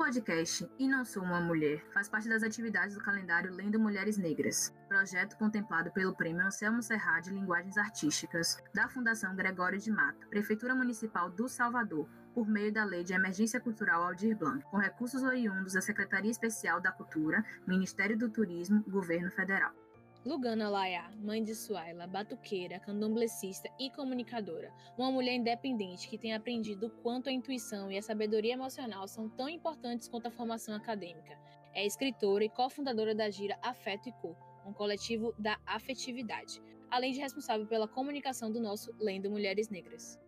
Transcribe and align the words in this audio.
podcast 0.00 0.66
E 0.78 0.88
Não 0.88 1.04
Sou 1.04 1.22
Uma 1.22 1.42
Mulher 1.42 1.84
faz 1.92 2.08
parte 2.08 2.26
das 2.26 2.42
atividades 2.42 2.94
do 2.94 3.02
calendário 3.02 3.52
Lendo 3.52 3.78
Mulheres 3.78 4.16
Negras, 4.16 4.74
projeto 4.88 5.36
contemplado 5.36 5.92
pelo 5.92 6.16
Prêmio 6.16 6.46
Anselmo 6.46 6.82
Serra 6.82 7.20
de 7.20 7.28
Linguagens 7.28 7.76
Artísticas 7.76 8.56
da 8.72 8.88
Fundação 8.88 9.36
Gregório 9.36 9.78
de 9.78 9.90
Mato, 9.90 10.26
Prefeitura 10.28 10.74
Municipal 10.74 11.28
do 11.28 11.46
Salvador, 11.50 12.08
por 12.32 12.48
meio 12.48 12.72
da 12.72 12.82
Lei 12.82 13.04
de 13.04 13.12
Emergência 13.12 13.60
Cultural 13.60 14.02
Aldir 14.02 14.34
Blanc, 14.38 14.64
com 14.70 14.78
recursos 14.78 15.22
oriundos 15.22 15.74
da 15.74 15.82
Secretaria 15.82 16.30
Especial 16.30 16.80
da 16.80 16.90
Cultura, 16.90 17.44
Ministério 17.66 18.16
do 18.16 18.30
Turismo, 18.30 18.82
Governo 18.88 19.30
Federal. 19.30 19.79
Lugana 20.22 20.68
Laia, 20.68 21.10
mãe 21.16 21.42
de 21.42 21.54
Suaila, 21.54 22.06
batuqueira, 22.06 22.78
candomblecista 22.78 23.70
e 23.78 23.90
comunicadora, 23.90 24.70
uma 24.98 25.10
mulher 25.10 25.34
independente 25.34 26.06
que 26.10 26.18
tem 26.18 26.34
aprendido 26.34 26.88
o 26.88 26.90
quanto 26.90 27.30
a 27.30 27.32
intuição 27.32 27.90
e 27.90 27.96
a 27.96 28.02
sabedoria 28.02 28.52
emocional 28.52 29.08
são 29.08 29.30
tão 29.30 29.48
importantes 29.48 30.08
quanto 30.08 30.26
a 30.26 30.30
formação 30.30 30.74
acadêmica. 30.74 31.38
É 31.72 31.86
escritora 31.86 32.44
e 32.44 32.50
cofundadora 32.50 33.14
da 33.14 33.30
gira 33.30 33.58
Afeto 33.62 34.10
e 34.10 34.12
Cor, 34.12 34.36
um 34.66 34.74
coletivo 34.74 35.34
da 35.38 35.58
afetividade, 35.64 36.60
além 36.90 37.12
de 37.12 37.20
responsável 37.20 37.66
pela 37.66 37.88
comunicação 37.88 38.52
do 38.52 38.60
nosso 38.60 38.94
Lendo 39.00 39.30
Mulheres 39.30 39.70
Negras. 39.70 40.18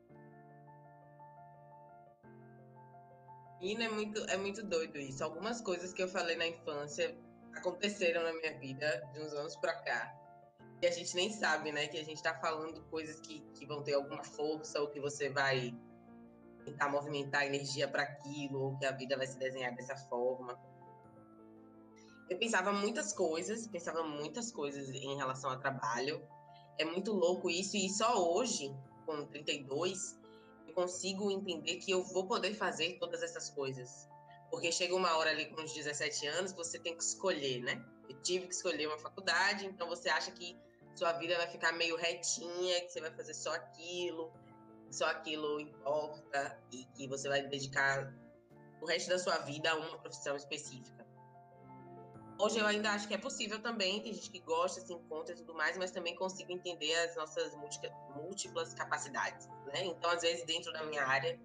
Menina, 3.61 3.85
é 3.85 3.89
muito, 3.91 4.25
é 4.25 4.37
muito 4.39 4.67
doido 4.67 4.99
isso. 4.99 5.23
Algumas 5.23 5.61
coisas 5.61 5.93
que 5.93 6.03
eu 6.03 6.09
falei 6.09 6.35
na 6.35 6.47
infância 6.49 7.15
aconteceram 7.55 8.23
na 8.23 8.33
minha 8.33 8.59
vida 8.59 9.09
de 9.13 9.21
uns 9.21 9.33
anos 9.33 9.57
para 9.57 9.75
cá. 9.83 10.15
E 10.81 10.87
a 10.87 10.91
gente 10.91 11.15
nem 11.15 11.31
sabe, 11.31 11.71
né? 11.71 11.87
Que 11.87 11.99
a 11.99 12.05
gente 12.05 12.17
está 12.17 12.35
falando 12.35 12.83
coisas 12.91 13.21
que, 13.21 13.41
que 13.55 13.65
vão 13.65 13.83
ter 13.83 13.95
alguma 13.95 14.25
força 14.25 14.81
ou 14.81 14.89
que 14.89 14.99
você 14.99 15.29
vai 15.29 15.73
tentar 16.65 16.89
movimentar 16.89 17.47
energia 17.47 17.89
para 17.89 18.03
aquilo, 18.03 18.61
ou 18.61 18.79
que 18.79 18.87
a 18.87 18.93
vida 18.93 19.17
vai 19.17 19.27
se 19.27 19.39
desenhar 19.39 19.75
dessa 19.75 19.97
forma. 19.97 20.59
Eu 22.29 22.39
pensava 22.39 22.73
muitas 22.73 23.13
coisas, 23.13 23.67
pensava 23.67 24.03
muitas 24.03 24.51
coisas 24.51 24.89
em 24.89 25.17
relação 25.17 25.51
ao 25.51 25.59
trabalho. 25.59 26.23
É 26.79 26.85
muito 26.85 27.13
louco 27.13 27.51
isso, 27.51 27.77
e 27.77 27.89
só 27.91 28.33
hoje, 28.33 28.75
com 29.05 29.27
32, 29.27 30.19
eu 30.67 30.75
consigo 30.75 31.31
entender 31.31 31.77
que 31.77 31.91
eu 31.91 32.03
vou 32.05 32.27
poder 32.27 32.55
fazer 32.55 32.99
todas 32.99 33.23
essas 33.23 33.51
coisas. 33.51 34.09
Porque 34.53 34.71
chega 34.71 34.95
uma 34.95 35.17
hora 35.17 35.31
ali 35.31 35.47
com 35.47 35.63
uns 35.63 35.73
17 35.73 36.27
anos, 36.27 36.53
você 36.53 36.79
tem 36.79 36.95
que 36.95 37.03
escolher, 37.03 37.63
né? 37.63 37.83
Eu 38.07 38.21
tive 38.21 38.47
que 38.47 38.55
escolher 38.55 38.87
uma 38.87 38.99
faculdade, 38.99 39.65
então 39.65 39.89
você 39.89 40.11
acha 40.11 40.31
que 40.31 40.61
sua 40.95 41.15
vida 41.15 41.39
vai 41.39 41.47
ficar 41.49 41.73
meio 41.73 41.97
retinha, 41.97 42.83
que 42.83 42.91
você 42.93 43.01
vai 43.01 43.11
fazer 43.13 43.33
só 43.33 43.55
aquilo, 43.55 44.31
só 44.91 45.07
aquilo 45.07 45.59
importa 45.59 46.63
e 46.71 46.85
que 46.95 47.09
você 47.09 47.31
vai 47.31 47.49
dedicar 47.49 48.13
o 48.83 48.85
resto 48.85 49.09
da 49.09 49.19
sua 49.19 49.39
vida 49.39 49.71
a 49.71 49.75
uma 49.75 49.99
profissão 49.99 50.37
específica. 50.37 51.03
Hoje 52.39 52.59
eu 52.59 52.67
ainda 52.67 52.91
acho 52.91 53.09
que 53.09 53.15
é 53.15 53.19
possível 53.19 53.59
também, 53.63 54.03
tem 54.03 54.13
gente 54.13 54.31
que 54.31 54.41
gosta, 54.41 54.83
se 54.83 54.93
encontra 54.93 55.35
e 55.35 55.39
tudo 55.39 55.55
mais, 55.55 55.79
mas 55.79 55.93
também 55.93 56.15
consigo 56.15 56.53
entender 56.53 56.95
as 56.97 57.17
nossas 57.17 57.55
múltiplas 58.15 58.75
capacidades, 58.75 59.49
né? 59.73 59.87
Então, 59.87 60.11
às 60.11 60.21
vezes, 60.21 60.45
dentro 60.45 60.71
da 60.75 60.85
minha 60.85 61.07
área, 61.07 61.41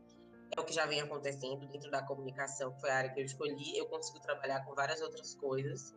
é 0.56 0.62
o 0.62 0.64
que 0.64 0.73
já 0.73 0.86
vem 0.86 1.02
acontecendo 1.02 1.67
dentro 1.67 1.90
da 1.92 2.02
comunicação, 2.03 2.72
que 2.73 2.81
foi 2.81 2.90
a 2.90 2.98
área 2.98 3.14
que 3.14 3.20
eu 3.20 3.26
escolhi. 3.26 3.78
Eu 3.78 3.88
consigo 3.88 4.20
trabalhar 4.20 4.64
com 4.66 4.73
várias 4.73 5.02
outras 5.02 5.36
coisas, 5.36 5.94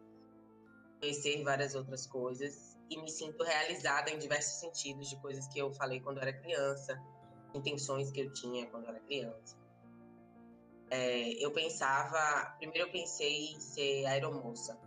conhecer 1.00 1.42
várias 1.44 1.74
outras 1.74 2.06
coisas 2.06 2.76
e 2.88 3.00
me 3.00 3.10
sinto 3.10 3.44
realizada 3.44 4.10
em 4.10 4.18
diversos 4.18 4.60
sentidos 4.60 5.08
de 5.08 5.16
coisas 5.20 5.46
que 5.48 5.58
eu 5.58 5.72
falei 5.72 6.00
quando 6.00 6.18
eu 6.18 6.22
era 6.22 6.32
criança, 6.32 7.00
intenções 7.54 8.10
que 8.10 8.20
eu 8.20 8.32
tinha 8.32 8.66
quando 8.66 8.84
eu 8.84 8.90
era 8.90 9.00
criança. 9.00 9.56
É, 10.91 11.44
eu 11.44 11.52
pensava, 11.52 12.56
primeiro 12.58 12.88
eu 12.88 12.92
pensei 12.92 13.52
em 13.52 13.60
ser 13.60 14.06
aeromoça. 14.06 14.78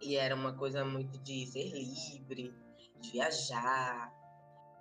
E 0.00 0.16
era 0.16 0.34
uma 0.34 0.56
coisa 0.56 0.84
muito 0.84 1.18
de 1.18 1.46
ser 1.46 1.70
livre, 1.72 2.54
de 3.00 3.10
viajar, 3.10 4.12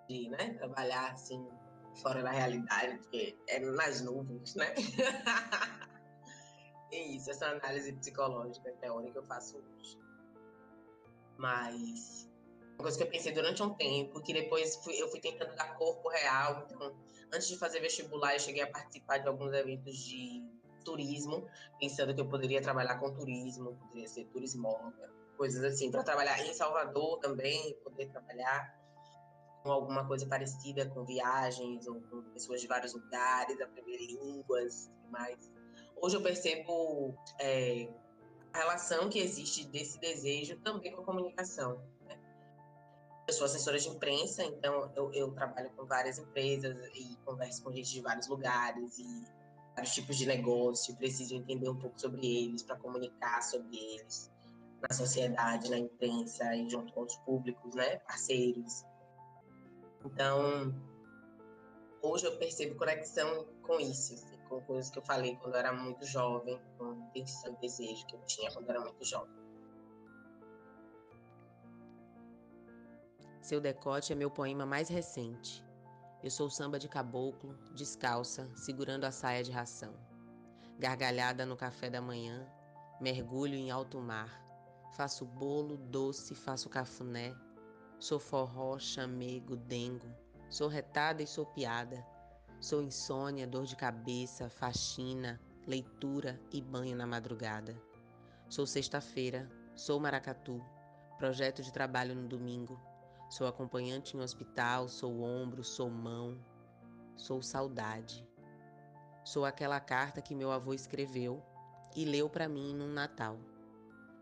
de 0.08 0.30
né, 0.30 0.54
trabalhar 0.54 1.12
assim 1.12 1.48
fora 1.96 2.22
da 2.22 2.32
realidade, 2.32 2.98
porque 2.98 3.38
é 3.48 3.60
nas 3.60 4.02
nuvens, 4.02 4.56
né? 4.56 4.74
é 6.92 7.04
isso, 7.08 7.30
essa 7.30 7.48
análise 7.48 7.94
psicológica 7.94 8.72
teórica 8.82 9.14
que 9.14 9.18
eu 9.18 9.24
faço 9.24 9.58
hoje. 9.58 10.00
Mas 11.38 12.30
uma 12.76 12.84
coisa 12.84 12.98
que 12.98 13.04
eu 13.04 13.10
pensei 13.10 13.32
durante 13.32 13.64
um 13.64 13.74
tempo, 13.74 14.22
que 14.22 14.34
depois 14.34 14.76
fui, 14.78 15.02
eu 15.02 15.08
fui 15.10 15.20
tentando 15.20 15.56
dar 15.56 15.78
corpo 15.78 16.10
real. 16.10 16.68
Então, 16.70 16.96
antes 17.34 17.48
de 17.48 17.58
fazer 17.58 17.80
vestibular, 17.80 18.34
eu 18.34 18.40
cheguei 18.40 18.64
a 18.64 18.68
participar 18.68 19.20
de 19.20 19.28
alguns 19.28 19.54
eventos 19.54 19.98
de 19.98 20.44
turismo, 20.84 21.48
pensando 21.80 22.14
que 22.14 22.22
eu 22.22 22.30
poderia 22.30 22.62
trabalhar 22.62 23.00
com 23.00 23.14
turismo, 23.14 23.76
poderia 23.78 24.08
ser 24.08 24.26
turismóloga, 24.26 25.10
coisas 25.38 25.64
assim, 25.64 25.90
para 25.90 26.04
trabalhar 26.04 26.40
em 26.46 26.54
Salvador 26.54 27.20
também, 27.20 27.76
poder 27.84 28.08
trabalhar 28.08 28.85
alguma 29.72 30.06
coisa 30.06 30.26
parecida 30.28 30.86
com 30.90 31.04
viagens 31.04 31.88
ou 31.88 32.02
com 32.02 32.22
pessoas 32.34 32.62
de 32.62 32.68
vários 32.68 32.94
lugares, 32.94 33.60
aprender 33.62 33.98
línguas 33.98 34.92
e 35.06 35.12
mais. 35.12 35.52
Hoje 36.02 36.18
eu 36.18 36.22
percebo 36.22 37.16
é, 37.40 37.90
a 38.54 38.58
relação 38.60 39.10
que 39.10 39.20
existe 39.20 39.66
desse 39.66 40.00
desejo 40.00 40.58
também 40.58 40.92
com 40.94 41.02
a 41.02 41.06
comunicação. 41.06 41.82
Né? 42.06 42.18
Eu 43.28 43.34
sou 43.34 43.46
assessora 43.46 43.80
de 43.80 43.90
imprensa, 43.90 44.44
então 44.44 44.92
eu, 44.96 45.12
eu 45.14 45.32
trabalho 45.32 45.70
com 45.72 45.86
várias 45.86 46.18
empresas 46.18 46.78
e 46.96 47.18
converso 47.26 47.64
com 47.64 47.72
gente 47.72 47.92
de 47.92 48.02
vários 48.02 48.28
lugares 48.28 48.98
e 49.00 49.26
vários 49.76 49.94
tipos 49.94 50.18
de 50.18 50.26
negócio, 50.26 50.96
preciso 50.96 51.36
entender 51.36 51.70
um 51.70 51.76
pouco 51.76 52.00
sobre 52.00 52.26
eles 52.26 52.64
para 52.64 52.78
comunicar 52.78 53.42
sobre 53.42 53.76
eles 53.76 54.32
na 54.82 54.96
sociedade, 54.96 55.70
na 55.70 55.78
imprensa 55.78 56.56
e 56.56 56.70
junto 56.70 56.94
com 56.94 57.02
os 57.04 57.16
públicos, 57.18 57.76
né, 57.76 57.98
parceiros. 58.00 58.86
Então, 60.06 60.72
hoje 62.02 62.28
eu 62.28 62.38
percebo 62.38 62.76
conexão 62.76 63.46
com 63.64 63.80
isso, 63.80 64.14
assim, 64.14 64.38
com 64.48 64.62
coisas 64.62 64.92
que 64.92 65.00
eu 65.00 65.04
falei 65.04 65.36
quando 65.38 65.56
eu 65.56 65.60
era 65.60 65.74
muito 65.74 66.06
jovem, 66.06 66.62
com 66.78 66.94
intenção 66.94 67.54
e 67.54 67.62
desejo 67.62 68.06
que 68.06 68.16
eu 68.16 68.22
tinha 68.26 68.52
quando 68.52 68.70
eu 68.70 68.76
era 68.76 68.82
muito 68.82 69.04
jovem. 69.04 69.34
Seu 73.42 73.60
decote 73.60 74.14
é 74.14 74.16
meu 74.16 74.30
poema 74.30 74.66
mais 74.66 74.90
recente. 74.90 75.64
Eu 76.24 76.32
sou 76.32 76.50
samba 76.50 76.80
de 76.80 76.88
caboclo, 76.88 77.58
descalça, 77.74 78.50
segurando 78.56 79.06
a 79.06 79.12
saia 79.12 79.44
de 79.44 79.52
ração. 79.52 79.94
Gargalhada 80.80 81.46
no 81.46 81.56
café 81.56 81.90
da 81.90 82.02
manhã, 82.02 82.48
mergulho 83.00 83.56
em 83.56 83.72
alto 83.72 84.00
mar. 84.00 84.44
Faço 84.96 85.26
bolo, 85.26 85.78
doce, 85.78 86.34
faço 86.34 86.70
cafuné, 86.70 87.36
Sou 88.00 88.20
forró, 88.20 88.78
chamego, 88.78 89.56
dengo. 89.56 90.08
Sou 90.50 90.68
retada 90.68 91.24
e 91.24 91.28
sou 91.28 91.46
piada. 91.46 92.06
Sou 92.60 92.82
insônia, 92.82 93.48
dor 93.48 93.66
de 93.66 93.76
cabeça, 93.76 94.50
faxina, 94.50 95.40
leitura 95.66 96.40
e 96.52 96.62
banho 96.62 96.96
na 96.96 97.08
madrugada. 97.08 97.76
Sou 98.50 98.68
sexta-feira, 98.68 99.50
sou 99.76 100.00
maracatu, 100.00 100.62
projeto 101.18 101.64
de 101.64 101.72
trabalho 101.72 102.14
no 102.14 102.28
domingo. 102.28 102.80
Sou 103.30 103.48
acompanhante 103.48 104.16
em 104.16 104.20
hospital, 104.20 104.90
sou 104.90 105.22
ombro, 105.22 105.64
sou 105.64 105.90
mão, 105.90 106.38
sou 107.16 107.42
saudade. 107.42 108.28
Sou 109.24 109.46
aquela 109.46 109.80
carta 109.80 110.22
que 110.22 110.36
meu 110.36 110.52
avô 110.52 110.74
escreveu 110.74 111.42
e 111.96 112.04
leu 112.04 112.30
para 112.30 112.48
mim 112.48 112.76
num 112.76 112.92
Natal. 112.92 113.40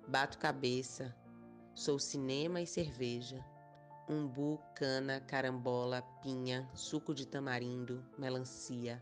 Bato 0.07 0.37
cabeça, 0.37 1.13
sou 1.73 1.97
cinema 1.97 2.61
e 2.61 2.67
cerveja 2.67 3.43
umbu, 4.07 4.59
cana, 4.75 5.19
carambola, 5.21 6.01
pinha, 6.21 6.69
suco 6.73 7.13
de 7.13 7.25
tamarindo, 7.25 8.03
melancia. 8.17 9.01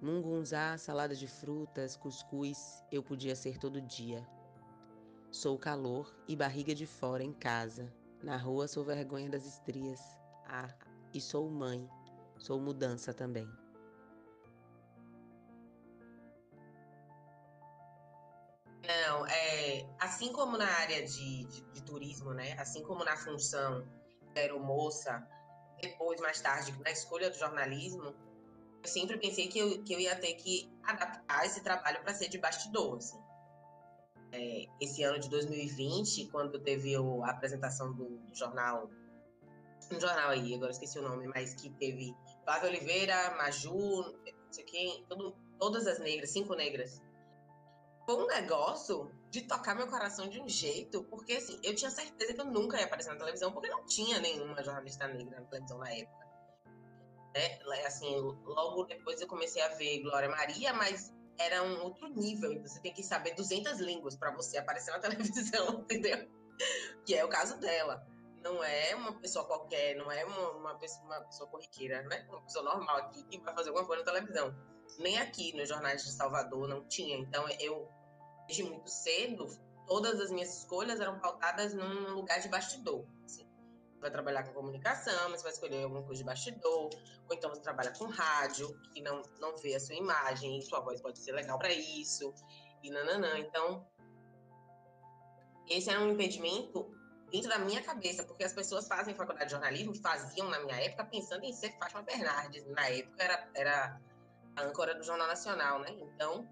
Mungunzá, 0.00 0.76
salada 0.76 1.14
de 1.14 1.26
frutas, 1.26 1.96
cuscuz, 1.96 2.84
eu 2.92 3.02
podia 3.02 3.34
ser 3.34 3.58
todo 3.58 3.80
dia. 3.80 4.26
Sou 5.30 5.58
calor 5.58 6.14
e 6.28 6.36
barriga 6.36 6.74
de 6.74 6.86
fora 6.86 7.24
em 7.24 7.32
casa. 7.32 7.92
Na 8.22 8.36
rua 8.36 8.68
sou 8.68 8.84
vergonha 8.84 9.28
das 9.28 9.46
estrias. 9.46 10.00
Ah, 10.46 10.68
e 11.12 11.20
sou 11.20 11.50
mãe. 11.50 11.88
Sou 12.38 12.60
mudança 12.60 13.12
também. 13.14 13.48
Não, 18.86 19.26
é, 19.26 19.43
assim 19.98 20.32
como 20.32 20.56
na 20.56 20.66
área 20.66 21.04
de, 21.04 21.44
de, 21.44 21.60
de 21.72 21.82
turismo, 21.82 22.32
né? 22.32 22.52
Assim 22.58 22.82
como 22.82 23.04
na 23.04 23.16
função 23.16 23.86
de 24.32 24.40
aeromoça, 24.40 25.26
depois, 25.80 26.20
mais 26.20 26.40
tarde, 26.40 26.74
na 26.82 26.90
escolha 26.90 27.30
do 27.30 27.36
jornalismo, 27.36 28.14
eu 28.82 28.88
sempre 28.88 29.18
pensei 29.18 29.48
que 29.48 29.58
eu, 29.58 29.82
que 29.82 29.94
eu 29.94 30.00
ia 30.00 30.14
ter 30.16 30.34
que 30.34 30.70
adaptar 30.82 31.46
esse 31.46 31.62
trabalho 31.62 32.02
para 32.02 32.14
ser 32.14 32.28
de 32.28 32.38
bastidor, 32.38 32.98
assim. 32.98 33.18
É, 34.32 34.66
esse 34.80 35.02
ano 35.02 35.18
de 35.18 35.28
2020, 35.30 36.26
quando 36.28 36.58
teve 36.58 36.94
a 36.96 37.30
apresentação 37.30 37.92
do, 37.92 38.18
do 38.18 38.34
jornal, 38.34 38.90
um 39.92 40.00
jornal 40.00 40.30
aí, 40.30 40.54
agora 40.54 40.72
esqueci 40.72 40.98
o 40.98 41.02
nome, 41.02 41.28
mas 41.28 41.54
que 41.54 41.70
teve 41.70 42.14
Flávia 42.44 42.68
Oliveira, 42.68 43.36
Maju, 43.36 43.72
não 43.72 44.52
sei 44.52 44.64
quem, 44.64 45.04
todo, 45.08 45.36
todas 45.58 45.86
as 45.86 45.98
negras, 45.98 46.30
cinco 46.30 46.54
negras, 46.54 47.00
foi 48.04 48.16
um 48.16 48.26
negócio 48.26 49.10
de 49.34 49.42
tocar 49.42 49.74
meu 49.74 49.88
coração 49.88 50.28
de 50.28 50.40
um 50.40 50.48
jeito, 50.48 51.02
porque 51.10 51.32
assim, 51.32 51.58
eu 51.64 51.74
tinha 51.74 51.90
certeza 51.90 52.32
que 52.32 52.40
eu 52.40 52.44
nunca 52.44 52.78
ia 52.78 52.84
aparecer 52.84 53.10
na 53.10 53.18
televisão, 53.18 53.50
porque 53.50 53.68
não 53.68 53.84
tinha 53.84 54.20
nenhuma 54.20 54.62
jornalista 54.62 55.08
negra 55.08 55.40
na 55.40 55.46
televisão 55.46 55.76
na 55.78 55.90
época. 55.90 56.24
Né? 57.34 57.58
Assim, 57.84 58.16
logo 58.44 58.84
depois 58.84 59.20
eu 59.20 59.26
comecei 59.26 59.60
a 59.60 59.70
ver 59.70 60.02
Glória 60.02 60.28
Maria, 60.28 60.72
mas 60.72 61.12
era 61.36 61.64
um 61.64 61.82
outro 61.82 62.08
nível, 62.10 62.62
você 62.62 62.80
tem 62.80 62.94
que 62.94 63.02
saber 63.02 63.34
200 63.34 63.80
línguas 63.80 64.14
para 64.14 64.30
você 64.30 64.56
aparecer 64.56 64.92
na 64.92 65.00
televisão, 65.02 65.80
entendeu? 65.80 66.30
Que 67.04 67.16
é 67.16 67.24
o 67.24 67.28
caso 67.28 67.58
dela. 67.58 68.06
Não 68.40 68.62
é 68.62 68.94
uma 68.94 69.18
pessoa 69.18 69.44
qualquer, 69.46 69.96
não 69.96 70.12
é 70.12 70.24
uma, 70.24 70.50
uma, 70.50 70.78
pessoa, 70.78 71.04
uma 71.06 71.20
pessoa 71.22 71.50
corriqueira, 71.50 72.02
né? 72.02 72.24
Uma 72.28 72.40
pessoa 72.42 72.64
normal 72.64 72.98
aqui 72.98 73.24
que 73.24 73.38
vai 73.40 73.52
fazer 73.52 73.70
alguma 73.70 73.84
coisa 73.84 74.04
na 74.04 74.12
televisão. 74.12 74.54
Nem 75.00 75.18
aqui 75.18 75.56
nos 75.56 75.68
jornais 75.68 76.04
de 76.04 76.12
Salvador 76.12 76.68
não 76.68 76.86
tinha. 76.86 77.16
Então 77.16 77.48
eu 77.58 77.90
desde 78.46 78.62
muito 78.64 78.88
cedo, 78.88 79.46
todas 79.86 80.20
as 80.20 80.30
minhas 80.30 80.58
escolhas 80.58 81.00
eram 81.00 81.18
pautadas 81.18 81.74
num 81.74 82.14
lugar 82.14 82.40
de 82.40 82.48
bastidor. 82.48 83.06
Assim. 83.24 83.46
Você 83.94 84.00
vai 84.00 84.10
trabalhar 84.10 84.42
com 84.44 84.52
comunicação, 84.52 85.30
mas 85.30 85.42
vai 85.42 85.52
escolher 85.52 85.84
alguma 85.84 86.02
coisa 86.02 86.22
de 86.22 86.26
bastidor, 86.26 86.90
ou 87.28 87.34
então 87.34 87.50
você 87.50 87.60
trabalha 87.60 87.92
com 87.92 88.06
rádio, 88.06 88.78
que 88.92 89.00
não, 89.00 89.22
não 89.40 89.56
vê 89.56 89.74
a 89.74 89.80
sua 89.80 89.94
imagem, 89.94 90.58
e 90.58 90.62
sua 90.62 90.80
voz 90.80 91.00
pode 91.00 91.18
ser 91.18 91.32
legal 91.32 91.58
para 91.58 91.72
isso, 91.72 92.32
e 92.82 92.90
nananã. 92.90 93.38
Então, 93.38 93.86
esse 95.68 95.88
era 95.88 96.00
um 96.00 96.12
impedimento 96.12 96.94
dentro 97.30 97.48
da 97.48 97.58
minha 97.58 97.82
cabeça, 97.82 98.22
porque 98.24 98.44
as 98.44 98.52
pessoas 98.52 98.86
fazem 98.86 99.14
faculdade 99.14 99.46
de 99.46 99.52
jornalismo, 99.52 99.94
faziam 99.96 100.48
na 100.48 100.60
minha 100.60 100.76
época, 100.76 101.04
pensando 101.06 101.44
em 101.44 101.52
ser 101.52 101.76
Fátima 101.78 102.02
Bernardes. 102.02 102.64
Na 102.66 102.86
época 102.88 103.22
era, 103.22 103.50
era 103.54 104.00
a 104.56 104.62
âncora 104.62 104.94
do 104.94 105.02
Jornal 105.02 105.26
Nacional, 105.26 105.80
né? 105.80 105.88
Então, 105.98 106.46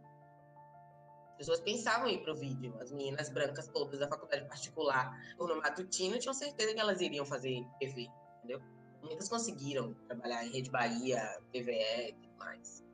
pessoas 1.43 1.61
pensavam 1.61 2.09
em 2.09 2.15
ir 2.15 2.23
para 2.23 2.33
o 2.33 2.37
vídeo. 2.37 2.73
As 2.81 2.93
meninas 2.93 3.29
brancas 3.29 3.67
todas 3.69 3.99
da 3.99 4.07
faculdade 4.07 4.47
particular 4.47 5.13
ou 5.37 5.49
no 5.49 5.57
matutino 5.57 6.19
tinham 6.19 6.33
certeza 6.33 6.73
que 6.73 6.79
elas 6.79 7.01
iriam 7.01 7.27
fazer 7.27 7.67
TV, 7.81 8.09
entendeu? 8.39 8.63
Muitas 9.03 9.29
conseguiram 9.29 9.93
trabalhar 10.07 10.47
em 10.47 10.53
Rede 10.53 10.71
Bahia, 10.71 11.21
TVE 11.53 12.11
e 12.11 12.13
tudo 12.13 12.39
mais. 12.39 12.85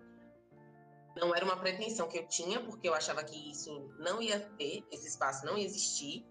Não 1.15 1.35
era 1.35 1.45
uma 1.45 1.59
pretensão 1.59 2.09
que 2.09 2.19
eu 2.19 2.27
tinha, 2.27 2.65
porque 2.65 2.89
eu 2.89 2.95
achava 2.95 3.23
que 3.23 3.51
isso 3.51 3.91
não 3.99 4.23
ia 4.23 4.41
ter, 4.57 4.83
esse 4.91 5.09
espaço 5.09 5.45
não 5.45 5.59
ia 5.59 5.67
existir. 5.67 6.25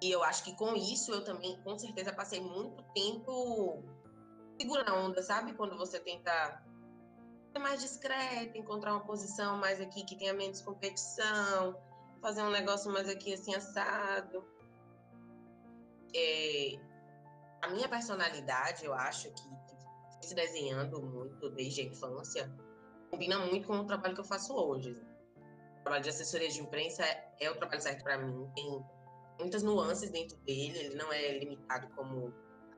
E 0.00 0.10
eu 0.10 0.24
acho 0.24 0.44
que 0.44 0.56
com 0.56 0.74
isso 0.74 1.12
eu 1.12 1.22
também, 1.22 1.60
com 1.62 1.78
certeza, 1.78 2.12
passei 2.12 2.40
muito 2.40 2.82
tempo 2.94 3.82
segurando 4.58 4.88
a 4.88 4.94
onda, 4.94 5.22
sabe? 5.22 5.52
Quando 5.52 5.76
você 5.76 6.00
tenta 6.00 6.64
mais 7.58 7.80
discreta, 7.80 8.56
encontrar 8.58 8.92
uma 8.92 9.04
posição 9.04 9.56
mais 9.56 9.80
aqui 9.80 10.04
que 10.04 10.16
tenha 10.16 10.32
menos 10.34 10.60
competição, 10.60 11.76
fazer 12.20 12.42
um 12.42 12.50
negócio 12.50 12.92
mais 12.92 13.08
aqui 13.08 13.34
assim 13.34 13.54
assado. 13.54 14.44
É, 16.14 16.78
a 17.62 17.68
minha 17.68 17.88
personalidade, 17.88 18.84
eu 18.84 18.94
acho 18.94 19.30
que, 19.30 19.48
que 20.20 20.26
se 20.26 20.34
desenhando 20.34 21.02
muito 21.02 21.50
desde 21.50 21.82
a 21.82 21.84
infância, 21.84 22.52
combina 23.10 23.38
muito 23.38 23.66
com 23.66 23.78
o 23.78 23.84
trabalho 23.86 24.14
que 24.14 24.20
eu 24.20 24.24
faço 24.24 24.54
hoje. 24.54 24.92
O 25.80 25.82
trabalho 25.82 26.02
de 26.02 26.10
assessoria 26.10 26.48
de 26.48 26.60
imprensa 26.60 27.04
é, 27.04 27.32
é 27.40 27.50
o 27.50 27.56
trabalho 27.56 27.80
certo 27.80 28.02
para 28.02 28.18
mim. 28.18 28.50
Tem 28.54 28.84
muitas 29.38 29.62
nuances 29.62 30.10
dentro 30.10 30.36
dele, 30.38 30.78
ele 30.78 30.94
não 30.94 31.12
é 31.12 31.38
limitado 31.38 31.88
como 31.94 32.32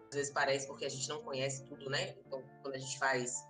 às 0.08 0.14
vezes 0.14 0.32
parece, 0.32 0.66
porque 0.66 0.84
a 0.84 0.88
gente 0.88 1.08
não 1.08 1.22
conhece 1.22 1.64
tudo, 1.64 1.90
né? 1.90 2.16
Então, 2.26 2.42
quando 2.62 2.74
a 2.74 2.78
gente 2.78 2.98
faz 2.98 3.44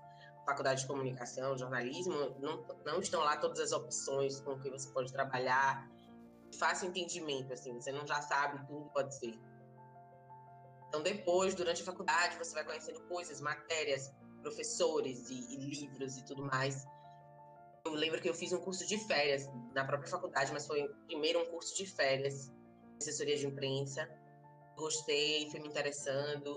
faculdade 0.47 0.83
de 0.83 0.87
comunicação, 0.87 1.59
jornalismo, 1.59 2.15
não, 2.39 2.65
não 2.85 3.01
estão 3.01 3.21
lá 3.21 3.37
todas 3.37 3.59
as 3.59 3.73
opções 3.73 4.41
com 4.41 4.59
que 4.61 4.71
você 4.71 4.89
pode 4.91 5.13
trabalhar. 5.13 5.91
Fácil 6.57 6.89
entendimento, 6.89 7.53
assim, 7.53 7.75
você 7.75 7.91
não 7.91 8.07
já 8.07 8.23
sabe 8.23 8.65
tudo 8.67 8.89
pode 8.91 9.15
ser. 9.19 9.35
Então, 10.89 11.03
depois, 11.03 11.55
durante 11.55 11.83
a 11.83 11.85
faculdade, 11.85 12.39
você 12.39 12.55
vai 12.55 12.65
conhecendo 12.65 13.01
coisas, 13.09 13.41
matérias, 13.41 14.15
professores 14.41 15.29
e, 15.29 15.55
e 15.55 15.57
livros 15.57 16.17
e 16.17 16.25
tudo 16.25 16.45
mais. 16.45 16.87
Eu 17.85 17.93
lembro 17.93 18.21
que 18.21 18.29
eu 18.29 18.35
fiz 18.35 18.53
um 18.53 18.61
curso 18.61 18.87
de 18.87 18.97
férias 19.07 19.49
na 19.75 19.85
própria 19.85 20.09
faculdade, 20.09 20.53
mas 20.53 20.67
foi 20.67 20.89
primeiro 21.07 21.41
um 21.41 21.47
curso 21.47 21.77
de 21.77 21.87
férias, 21.87 22.53
assessoria 23.01 23.37
de 23.37 23.47
imprensa. 23.47 24.09
Gostei, 24.77 25.51
fui 25.51 25.61
me 25.61 25.69
interessando 25.69 26.57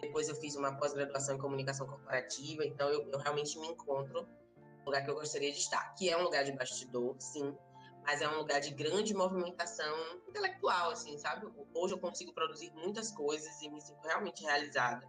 depois 0.00 0.28
eu 0.28 0.34
fiz 0.36 0.56
uma 0.56 0.76
pós-graduação 0.76 1.36
em 1.36 1.38
comunicação 1.38 1.86
corporativa, 1.86 2.64
então 2.64 2.88
eu, 2.88 3.08
eu 3.10 3.18
realmente 3.18 3.58
me 3.58 3.68
encontro 3.68 4.22
no 4.22 4.84
lugar 4.84 5.04
que 5.04 5.10
eu 5.10 5.14
gostaria 5.14 5.50
de 5.50 5.58
estar, 5.58 5.94
que 5.94 6.08
é 6.08 6.16
um 6.16 6.22
lugar 6.22 6.44
de 6.44 6.52
bastidor, 6.52 7.16
sim, 7.18 7.56
mas 8.04 8.22
é 8.22 8.28
um 8.28 8.38
lugar 8.38 8.60
de 8.60 8.70
grande 8.70 9.12
movimentação 9.14 9.96
intelectual, 10.28 10.90
assim, 10.90 11.18
sabe? 11.18 11.46
Hoje 11.74 11.94
eu 11.94 11.98
consigo 11.98 12.32
produzir 12.32 12.72
muitas 12.74 13.10
coisas 13.10 13.60
e 13.62 13.68
me 13.68 13.80
sinto 13.80 14.00
realmente 14.06 14.44
realizada. 14.44 15.06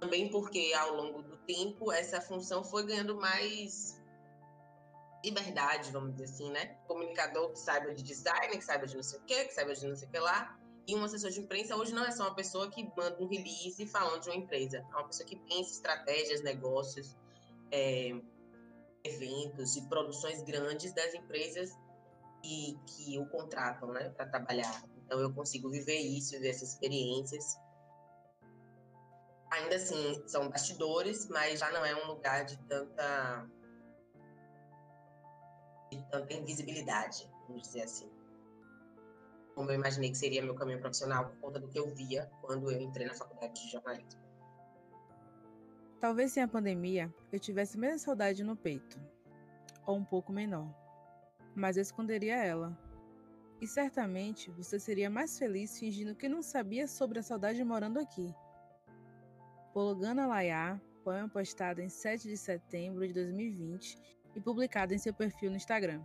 Também 0.00 0.30
porque 0.30 0.72
ao 0.74 0.94
longo 0.94 1.22
do 1.22 1.36
tempo 1.38 1.92
essa 1.92 2.20
função 2.20 2.64
foi 2.64 2.86
ganhando 2.86 3.16
mais 3.16 4.02
liberdade, 5.24 5.90
vamos 5.90 6.12
dizer 6.12 6.24
assim, 6.24 6.50
né? 6.50 6.78
Comunicador 6.86 7.50
que 7.50 7.58
saiba 7.58 7.94
de 7.94 8.02
design, 8.02 8.56
que 8.56 8.64
saiba 8.64 8.86
de 8.86 8.96
não 8.96 9.02
sei 9.02 9.18
o 9.18 9.22
quê, 9.24 9.44
que 9.44 9.54
saiba 9.54 9.74
de 9.74 9.86
não 9.86 9.96
sei 9.96 10.08
o 10.08 10.10
que 10.10 10.18
lá, 10.18 10.58
e 10.86 10.94
um 10.94 11.04
assessor 11.04 11.30
de 11.30 11.40
imprensa 11.40 11.76
hoje 11.76 11.94
não 11.94 12.04
é 12.04 12.10
só 12.10 12.24
uma 12.24 12.34
pessoa 12.34 12.70
que 12.70 12.84
manda 12.96 13.16
um 13.18 13.26
release 13.26 13.86
falando 13.86 14.20
de 14.22 14.28
uma 14.28 14.36
empresa, 14.36 14.78
é 14.78 14.94
uma 14.94 15.06
pessoa 15.06 15.26
que 15.26 15.36
pensa 15.36 15.72
estratégias, 15.72 16.42
negócios, 16.42 17.16
é, 17.70 18.14
eventos 19.02 19.76
e 19.76 19.88
produções 19.88 20.42
grandes 20.42 20.92
das 20.92 21.14
empresas 21.14 21.70
que, 22.42 22.78
que 22.86 23.18
o 23.18 23.26
contratam 23.26 23.92
né, 23.92 24.10
para 24.10 24.26
trabalhar. 24.26 24.84
Então 25.04 25.18
eu 25.20 25.32
consigo 25.32 25.70
viver 25.70 25.98
isso, 25.98 26.32
viver 26.32 26.50
essas 26.50 26.72
experiências. 26.72 27.58
Ainda 29.50 29.76
assim, 29.76 30.22
são 30.26 30.50
bastidores, 30.50 31.28
mas 31.28 31.60
já 31.60 31.70
não 31.70 31.84
é 31.84 31.94
um 31.94 32.08
lugar 32.08 32.44
de 32.44 32.58
tanta, 32.64 33.48
de 35.90 36.02
tanta 36.10 36.34
invisibilidade, 36.34 37.30
vamos 37.46 37.62
dizer 37.62 37.82
assim 37.82 38.13
como 39.54 39.70
eu 39.70 39.74
imaginei 39.74 40.10
que 40.10 40.18
seria 40.18 40.42
meu 40.42 40.54
caminho 40.54 40.80
profissional 40.80 41.26
por 41.26 41.36
conta 41.38 41.60
do 41.60 41.68
que 41.68 41.78
eu 41.78 41.88
via 41.94 42.30
quando 42.42 42.70
eu 42.70 42.80
entrei 42.80 43.06
na 43.06 43.14
faculdade 43.14 43.54
de 43.54 43.70
jornalismo. 43.70 44.20
Talvez 46.00 46.32
sem 46.32 46.42
a 46.42 46.48
pandemia 46.48 47.12
eu 47.32 47.40
tivesse 47.40 47.78
menos 47.78 48.02
saudade 48.02 48.44
no 48.44 48.56
peito, 48.56 49.00
ou 49.86 49.96
um 49.96 50.04
pouco 50.04 50.32
menor, 50.32 50.68
mas 51.54 51.76
eu 51.76 51.82
esconderia 51.82 52.36
ela. 52.36 52.78
E 53.60 53.66
certamente 53.66 54.50
você 54.50 54.78
seria 54.78 55.08
mais 55.08 55.38
feliz 55.38 55.78
fingindo 55.78 56.14
que 56.14 56.28
não 56.28 56.42
sabia 56.42 56.86
sobre 56.86 57.20
a 57.20 57.22
saudade 57.22 57.64
morando 57.64 57.98
aqui. 57.98 58.34
Pologana 59.72 60.26
Laiá, 60.26 60.78
poema 61.02 61.28
postado 61.28 61.80
em 61.80 61.88
7 61.88 62.28
de 62.28 62.36
setembro 62.36 63.06
de 63.06 63.14
2020 63.14 63.96
e 64.34 64.40
publicado 64.40 64.92
em 64.92 64.98
seu 64.98 65.14
perfil 65.14 65.50
no 65.50 65.56
Instagram. 65.56 66.02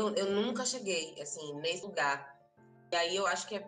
Eu, 0.00 0.14
eu 0.14 0.30
nunca 0.30 0.64
cheguei, 0.64 1.14
assim, 1.20 1.54
nesse 1.56 1.84
lugar. 1.84 2.38
E 2.90 2.96
aí 2.96 3.14
eu 3.14 3.26
acho 3.26 3.46
que 3.46 3.56
é 3.56 3.66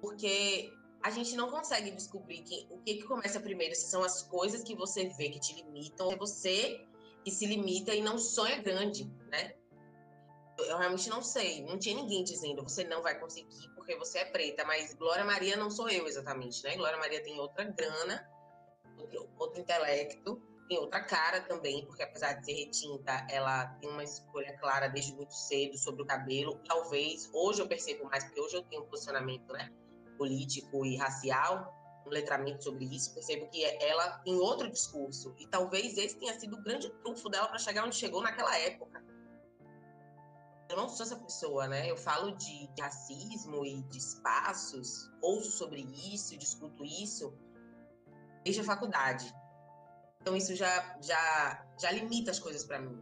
porque 0.00 0.72
a 1.02 1.10
gente 1.10 1.36
não 1.36 1.50
consegue 1.50 1.92
descobrir 1.92 2.42
que, 2.42 2.66
o 2.68 2.78
que, 2.78 2.96
que 2.96 3.04
começa 3.04 3.38
primeiro, 3.38 3.74
se 3.76 3.88
são 3.88 4.02
as 4.02 4.22
coisas 4.22 4.64
que 4.64 4.74
você 4.74 5.06
vê 5.10 5.28
que 5.30 5.38
te 5.38 5.54
limitam, 5.54 6.10
é 6.10 6.16
você 6.16 6.84
que 7.24 7.30
se 7.30 7.46
limita 7.46 7.94
e 7.94 8.02
não 8.02 8.18
sonha 8.18 8.60
grande, 8.60 9.04
né? 9.30 9.54
Eu 10.58 10.78
realmente 10.78 11.08
não 11.08 11.22
sei. 11.22 11.62
Não 11.64 11.78
tinha 11.78 11.94
ninguém 11.94 12.24
dizendo 12.24 12.62
você 12.62 12.84
não 12.84 13.00
vai 13.00 13.18
conseguir 13.18 13.68
porque 13.74 13.96
você 13.96 14.18
é 14.18 14.24
preta, 14.24 14.64
mas 14.64 14.94
Glória 14.94 15.24
Maria 15.24 15.56
não 15.56 15.70
sou 15.70 15.88
eu 15.88 16.08
exatamente, 16.08 16.62
né? 16.64 16.76
Glória 16.76 16.98
Maria 16.98 17.22
tem 17.22 17.38
outra 17.38 17.64
grana, 17.64 18.28
outro, 18.98 19.30
outro 19.38 19.60
intelecto, 19.60 20.42
tem 20.68 20.78
outra 20.78 21.02
cara 21.02 21.40
também, 21.42 21.84
porque 21.86 22.02
apesar 22.02 22.34
de 22.34 22.46
ser 22.46 22.52
retinta, 22.52 23.26
ela 23.30 23.66
tem 23.80 23.90
uma 23.90 24.02
escolha 24.02 24.56
clara 24.58 24.88
desde 24.88 25.14
muito 25.14 25.34
cedo 25.34 25.76
sobre 25.76 26.02
o 26.02 26.06
cabelo. 26.06 26.60
Talvez, 26.66 27.30
hoje 27.32 27.60
eu 27.60 27.68
percebo 27.68 28.04
mais, 28.04 28.24
porque 28.24 28.40
hoje 28.40 28.56
eu 28.56 28.62
tenho 28.62 28.82
um 28.82 28.86
posicionamento 28.86 29.52
né, 29.52 29.70
político 30.16 30.84
e 30.86 30.96
racial, 30.96 31.74
um 32.06 32.10
letramento 32.10 32.64
sobre 32.64 32.84
isso, 32.84 33.12
percebo 33.14 33.48
que 33.48 33.62
ela 33.62 34.18
tem 34.18 34.34
outro 34.36 34.70
discurso. 34.70 35.34
E 35.38 35.46
talvez 35.46 35.98
esse 35.98 36.16
tenha 36.16 36.38
sido 36.38 36.56
o 36.56 36.62
grande 36.62 36.90
trunfo 37.02 37.28
dela 37.28 37.48
para 37.48 37.58
chegar 37.58 37.84
onde 37.84 37.96
chegou 37.96 38.22
naquela 38.22 38.56
época. 38.58 39.04
Eu 40.70 40.78
não 40.78 40.88
sou 40.88 41.04
essa 41.04 41.16
pessoa, 41.16 41.68
né? 41.68 41.90
Eu 41.90 41.96
falo 41.96 42.32
de 42.36 42.70
racismo 42.80 43.66
e 43.66 43.82
de 43.82 43.98
espaços, 43.98 45.10
ouço 45.20 45.52
sobre 45.52 45.82
isso, 45.82 46.36
discuto 46.38 46.84
isso 46.84 47.34
desde 48.42 48.62
a 48.62 48.64
faculdade 48.64 49.32
então 50.24 50.34
isso 50.34 50.56
já, 50.56 50.96
já, 51.02 51.66
já 51.78 51.90
limita 51.90 52.30
as 52.30 52.38
coisas 52.38 52.64
para 52.64 52.78
mim. 52.78 52.98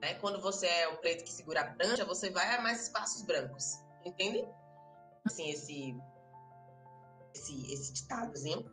Né? 0.00 0.14
Quando 0.14 0.40
você 0.40 0.66
é 0.66 0.88
o 0.88 0.96
preto 0.96 1.22
que 1.22 1.30
segura 1.30 1.60
a 1.60 1.74
prancha, 1.74 2.06
você 2.06 2.30
vai 2.30 2.56
a 2.56 2.62
mais 2.62 2.84
espaços 2.84 3.20
brancos. 3.20 3.74
Entende? 4.02 4.48
Assim, 5.26 5.50
esse, 5.50 5.94
esse, 7.34 7.70
esse 7.70 7.92
ditadozinho. 7.92 8.64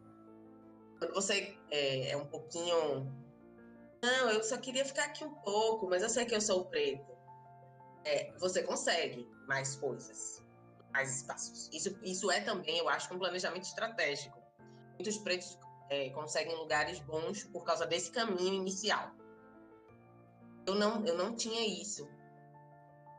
quando 0.99 1.13
você 1.13 1.57
é, 1.69 2.11
é, 2.11 2.17
um 2.17 2.25
pouquinho. 2.25 3.13
Não, 4.01 4.29
eu 4.29 4.41
só 4.41 4.57
queria 4.57 4.85
ficar 4.85 5.03
aqui 5.03 5.25
um 5.25 5.35
pouco, 5.35 5.85
mas 5.89 6.01
eu 6.01 6.09
sei 6.09 6.25
que 6.25 6.33
eu 6.33 6.39
sou 6.39 6.61
o 6.61 6.65
preto. 6.67 7.11
É, 8.05 8.31
você 8.39 8.63
consegue 8.63 9.29
mais 9.49 9.75
coisas, 9.75 10.41
mais 10.93 11.17
espaços. 11.17 11.69
Isso, 11.73 11.99
isso 12.03 12.31
é 12.31 12.39
também, 12.39 12.77
eu 12.77 12.87
acho, 12.87 13.13
um 13.13 13.19
planejamento 13.19 13.65
estratégico. 13.65 14.41
Muitos 14.93 15.17
pretos 15.17 15.59
é, 15.91 16.09
conseguem 16.11 16.55
lugares 16.55 16.99
bons 17.01 17.43
por 17.43 17.65
causa 17.65 17.85
desse 17.85 18.11
caminho 18.11 18.53
inicial. 18.53 19.11
Eu 20.65 20.75
não, 20.75 21.05
eu 21.05 21.17
não 21.17 21.35
tinha 21.35 21.67
isso. 21.67 22.07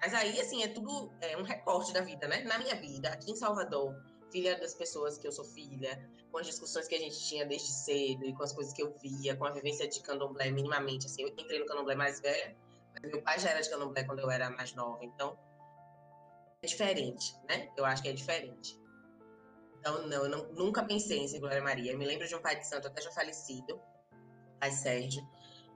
Mas 0.00 0.14
aí, 0.14 0.40
assim, 0.40 0.62
é 0.62 0.68
tudo 0.68 1.12
é, 1.20 1.36
um 1.36 1.42
recorte 1.42 1.92
da 1.92 2.00
vida, 2.00 2.26
né? 2.26 2.42
Na 2.44 2.58
minha 2.58 2.74
vida, 2.74 3.10
aqui 3.10 3.30
em 3.30 3.36
Salvador, 3.36 3.94
filha 4.32 4.58
das 4.58 4.74
pessoas 4.74 5.18
que 5.18 5.28
eu 5.28 5.32
sou 5.32 5.44
filha, 5.44 6.10
com 6.30 6.38
as 6.38 6.46
discussões 6.46 6.88
que 6.88 6.94
a 6.94 6.98
gente 6.98 7.20
tinha 7.20 7.44
desde 7.44 7.68
cedo 7.68 8.24
e 8.24 8.34
com 8.34 8.42
as 8.42 8.54
coisas 8.54 8.72
que 8.72 8.82
eu 8.82 8.90
via, 9.02 9.36
com 9.36 9.44
a 9.44 9.50
vivência 9.50 9.86
de 9.86 10.00
candomblé 10.00 10.50
minimamente, 10.50 11.06
assim, 11.06 11.22
eu 11.22 11.28
entrei 11.28 11.60
no 11.60 11.66
candomblé 11.66 11.94
mais 11.94 12.20
velha, 12.20 12.56
mas 12.94 13.12
meu 13.12 13.20
pai 13.20 13.38
já 13.38 13.50
era 13.50 13.60
de 13.60 13.68
candomblé 13.68 14.04
quando 14.04 14.20
eu 14.20 14.30
era 14.30 14.48
mais 14.48 14.74
nova, 14.74 15.04
então 15.04 15.38
é 16.62 16.66
diferente, 16.66 17.36
né? 17.46 17.70
Eu 17.76 17.84
acho 17.84 18.02
que 18.02 18.08
é 18.08 18.12
diferente. 18.12 18.81
Então, 19.82 20.06
não, 20.06 20.24
eu 20.24 20.28
não, 20.28 20.44
nunca 20.52 20.84
pensei 20.84 21.18
em 21.18 21.26
ser 21.26 21.40
Glória 21.40 21.60
Maria. 21.60 21.90
Eu 21.90 21.98
me 21.98 22.06
lembro 22.06 22.26
de 22.28 22.36
um 22.36 22.40
pai 22.40 22.56
de 22.56 22.64
santo, 22.68 22.86
até 22.86 23.02
já 23.02 23.10
falecido, 23.10 23.82
pai 24.60 24.70
Sérgio, 24.70 25.28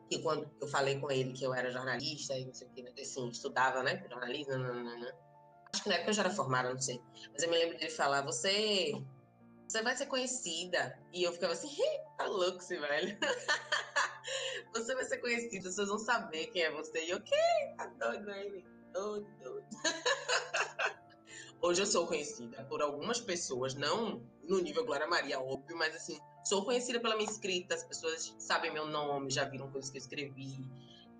que 0.09 0.23
quando 0.23 0.49
eu 0.61 0.69
falei 0.69 1.01
com 1.01 1.11
ele 1.11 1.33
que 1.33 1.43
eu 1.43 1.53
era 1.53 1.73
jornalista 1.73 2.39
e 2.39 2.45
não 2.45 2.55
sei 2.55 2.69
o 2.69 2.71
que, 2.71 2.83
né, 2.83 2.93
assim, 3.01 3.29
estudava, 3.29 3.83
né, 3.83 4.01
jornalismo, 4.09 4.53
acho 5.75 5.83
que 5.83 5.89
na 5.89 5.97
época 5.97 6.11
eu 6.11 6.15
já 6.15 6.23
era 6.23 6.31
formada, 6.31 6.73
não 6.73 6.81
sei. 6.81 7.03
Mas 7.33 7.43
eu 7.43 7.51
me 7.51 7.59
lembro 7.59 7.77
dele 7.79 7.91
falar, 7.91 8.23
você, 8.23 8.93
você 9.67 9.83
vai 9.83 9.97
ser 9.97 10.07
conhecida. 10.07 10.97
E 11.13 11.25
eu 11.25 11.33
ficava 11.33 11.55
assim, 11.55 11.77
tá 12.17 12.27
louco 12.27 12.59
esse 12.59 12.79
velho. 12.79 13.19
você 14.73 14.95
vai 14.95 15.05
ser 15.05 15.19
conhecida, 15.19 15.65
pessoas 15.65 15.89
vão 15.89 15.99
saber 15.99 16.47
quem 16.53 16.63
é 16.63 16.71
você. 16.71 17.05
E 17.05 17.11
eu, 17.11 17.21
que? 17.21 17.35
Tá 17.77 17.87
doido 17.87 18.31
ele? 18.31 18.65
Doido, 18.93 19.29
doido. 19.43 19.67
Hoje 21.61 21.83
eu 21.83 21.87
sou 21.87 22.07
conhecida 22.07 22.63
por 22.65 22.83
algumas 22.83 23.21
pessoas, 23.21 23.75
não 23.75 24.23
no 24.45 24.61
nível 24.61 24.85
Glória 24.85 25.07
Maria, 25.07 25.41
óbvio, 25.41 25.77
mas 25.77 25.97
assim, 25.97 26.19
sou 26.45 26.65
conhecida 26.65 27.01
pela 27.01 27.17
minha 27.17 27.29
escrita, 27.29 27.75
as 27.75 27.83
pessoas 27.83 28.35
sabem 28.39 28.73
meu 28.73 28.87
nome, 28.87 29.31
já 29.31 29.45
viram 29.45 29.71
coisas 29.71 29.91
que 29.91 29.97
eu 29.97 30.01
escrevi, 30.01 30.65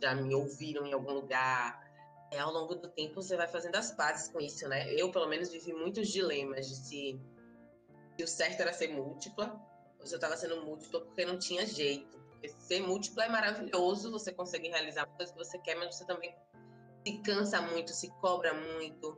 já 0.01 0.15
me 0.15 0.35
ouviram 0.35 0.87
em 0.87 0.93
algum 0.93 1.13
lugar. 1.13 1.85
É, 2.33 2.39
ao 2.41 2.53
longo 2.53 2.75
do 2.75 2.89
tempo 2.89 3.23
você 3.23 3.37
vai 3.37 3.49
fazendo 3.49 3.77
as 3.77 3.93
pazes 3.93 4.29
com 4.29 4.41
isso, 4.41 4.69
né? 4.69 4.93
Eu, 4.93 5.11
pelo 5.11 5.29
menos, 5.29 5.51
vivi 5.51 5.73
muitos 5.73 6.09
dilemas 6.09 6.69
de 6.69 6.77
se, 6.77 7.21
se 8.17 8.25
o 8.25 8.29
certo 8.29 8.61
era 8.61 8.73
ser 8.73 8.89
múltipla, 8.89 9.59
ou 9.99 10.07
se 10.07 10.15
eu 10.15 10.19
estava 10.19 10.37
sendo 10.37 10.63
múltipla 10.65 11.01
porque 11.01 11.25
não 11.25 11.39
tinha 11.39 11.65
jeito. 11.65 12.19
Porque 12.31 12.49
ser 12.49 12.81
múltipla 12.81 13.25
é 13.25 13.29
maravilhoso, 13.29 14.11
você 14.11 14.33
consegue 14.33 14.69
realizar 14.69 15.07
coisas 15.07 15.33
que 15.33 15.39
você 15.39 15.59
quer, 15.59 15.77
mas 15.77 15.97
você 15.97 16.05
também 16.05 16.35
se 17.05 17.19
cansa 17.19 17.63
muito, 17.63 17.93
se 17.93 18.11
cobra 18.21 18.53
muito, 18.53 19.17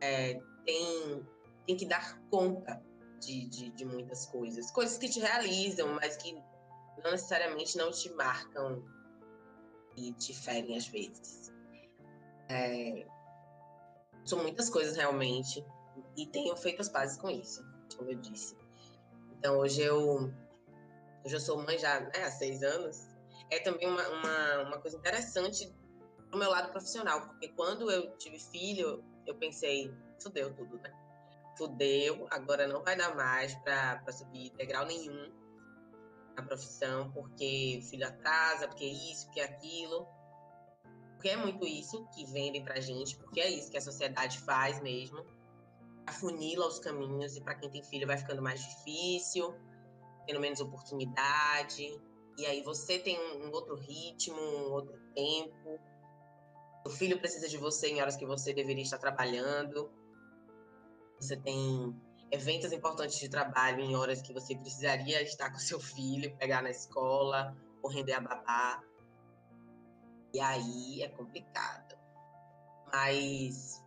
é, 0.00 0.40
tem, 0.64 1.26
tem 1.66 1.76
que 1.76 1.86
dar 1.86 2.20
conta 2.30 2.82
de, 3.20 3.46
de, 3.46 3.70
de, 3.70 3.84
muitas 3.84 4.26
coisas. 4.26 4.70
Coisas 4.70 4.98
que 4.98 5.08
te 5.08 5.20
realizam, 5.20 5.94
mas 5.94 6.16
que 6.16 6.32
não 7.02 7.10
necessariamente 7.10 7.76
não 7.76 7.90
te 7.90 8.10
marcam 8.14 8.84
e 9.96 10.12
te 10.12 10.34
ferem 10.34 10.76
às 10.76 10.86
vezes. 10.88 11.52
É, 12.48 13.06
são 14.24 14.42
muitas 14.42 14.68
coisas 14.68 14.96
realmente 14.96 15.64
e 16.16 16.26
tenho 16.26 16.54
feito 16.56 16.80
as 16.80 16.88
pazes 16.88 17.16
com 17.18 17.30
isso, 17.30 17.64
como 17.96 18.10
eu 18.10 18.18
disse. 18.18 18.56
Então 19.38 19.58
hoje 19.58 19.82
eu, 19.82 20.32
hoje 21.24 21.34
eu 21.34 21.40
sou 21.40 21.62
mãe 21.62 21.78
já 21.78 22.00
né, 22.00 22.24
há 22.24 22.30
seis 22.30 22.62
anos. 22.62 23.06
É 23.50 23.60
também 23.60 23.88
uma, 23.88 24.08
uma, 24.08 24.62
uma 24.62 24.78
coisa 24.80 24.96
interessante 24.96 25.72
do 26.30 26.38
meu 26.38 26.50
lado 26.50 26.70
profissional, 26.70 27.28
porque 27.28 27.48
quando 27.48 27.90
eu 27.90 28.16
tive 28.16 28.38
filho, 28.38 29.04
eu 29.26 29.34
pensei, 29.34 29.92
fudeu 30.22 30.54
tudo, 30.54 30.78
né? 30.78 30.92
Fudeu, 31.56 32.26
agora 32.30 32.66
não 32.66 32.82
vai 32.82 32.96
dar 32.96 33.14
mais 33.14 33.54
para 33.56 34.12
subir 34.12 34.46
integral 34.46 34.86
nenhum 34.86 35.32
na 36.36 36.42
profissão, 36.42 37.10
porque 37.12 37.80
filho 37.88 38.06
atrasa, 38.06 38.68
porque 38.68 38.84
isso, 38.84 39.26
porque 39.26 39.40
aquilo. 39.40 40.06
Porque 41.14 41.30
é 41.30 41.36
muito 41.36 41.64
isso 41.64 42.06
que 42.14 42.26
vendem 42.26 42.62
pra 42.62 42.78
gente, 42.78 43.16
porque 43.16 43.40
é 43.40 43.48
isso 43.48 43.70
que 43.70 43.78
a 43.78 43.80
sociedade 43.80 44.38
faz 44.40 44.80
mesmo. 44.82 45.24
Afunila 46.06 46.66
os 46.66 46.78
caminhos 46.78 47.36
e 47.36 47.40
para 47.40 47.54
quem 47.54 47.70
tem 47.70 47.82
filho 47.82 48.06
vai 48.06 48.18
ficando 48.18 48.42
mais 48.42 48.62
difícil, 48.62 49.54
tendo 50.26 50.40
menos 50.40 50.60
oportunidade. 50.60 52.00
E 52.38 52.44
aí 52.44 52.62
você 52.62 52.98
tem 52.98 53.18
um 53.18 53.50
outro 53.50 53.74
ritmo, 53.76 54.38
um 54.38 54.72
outro 54.72 55.00
tempo 55.14 55.80
o 56.86 56.90
filho 56.90 57.18
precisa 57.18 57.48
de 57.48 57.58
você 57.58 57.88
em 57.88 58.00
horas 58.00 58.16
que 58.16 58.24
você 58.24 58.54
deveria 58.54 58.82
estar 58.82 58.98
trabalhando. 58.98 59.90
Você 61.20 61.36
tem 61.36 61.94
eventos 62.30 62.72
importantes 62.72 63.18
de 63.18 63.28
trabalho 63.28 63.80
em 63.80 63.96
horas 63.96 64.22
que 64.22 64.32
você 64.32 64.54
precisaria 64.54 65.20
estar 65.22 65.50
com 65.50 65.58
seu 65.58 65.80
filho, 65.80 66.36
pegar 66.36 66.62
na 66.62 66.70
escola 66.70 67.56
ou 67.82 67.90
render 67.90 68.12
a 68.12 68.20
babá. 68.20 68.82
E 70.32 70.40
aí 70.40 71.02
é 71.02 71.08
complicado. 71.08 71.98
Mas 72.92 73.82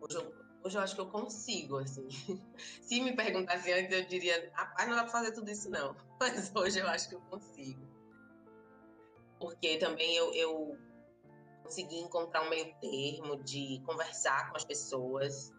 hoje 0.00 0.16
eu, 0.16 0.34
hoje 0.64 0.76
eu 0.76 0.82
acho 0.82 0.94
que 0.96 1.00
eu 1.00 1.08
consigo, 1.08 1.78
assim. 1.78 2.08
Se 2.82 3.00
me 3.00 3.14
perguntasse 3.14 3.72
antes, 3.72 3.96
eu 3.96 4.04
diria, 4.06 4.50
rapaz, 4.54 4.88
não 4.88 4.96
dá 4.96 5.04
pra 5.04 5.12
fazer 5.12 5.32
tudo 5.32 5.50
isso 5.50 5.70
não. 5.70 5.94
Mas 6.18 6.50
hoje 6.54 6.80
eu 6.80 6.88
acho 6.88 7.08
que 7.08 7.14
eu 7.14 7.20
consigo. 7.22 7.86
Porque 9.38 9.76
também 9.76 10.16
eu, 10.16 10.32
eu 10.32 10.78
conseguir 11.64 11.98
encontrar 11.98 12.42
um 12.42 12.50
meio 12.50 12.72
termo 12.78 13.42
de 13.42 13.80
conversar 13.86 14.50
com 14.50 14.56
as 14.56 14.64
pessoas. 14.64 15.50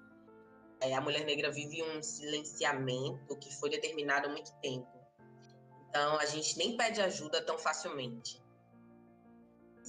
É, 0.79 0.93
a 0.93 1.01
mulher 1.01 1.25
negra 1.25 1.51
vive 1.51 1.81
um 1.81 2.03
silenciamento 2.03 3.35
que 3.37 3.53
foi 3.55 3.71
determinado 3.71 4.27
há 4.27 4.29
muito 4.29 4.53
tempo. 4.61 4.87
Então, 5.89 6.17
a 6.19 6.25
gente 6.25 6.57
nem 6.57 6.77
pede 6.77 7.01
ajuda 7.01 7.41
tão 7.41 7.57
facilmente. 7.57 8.41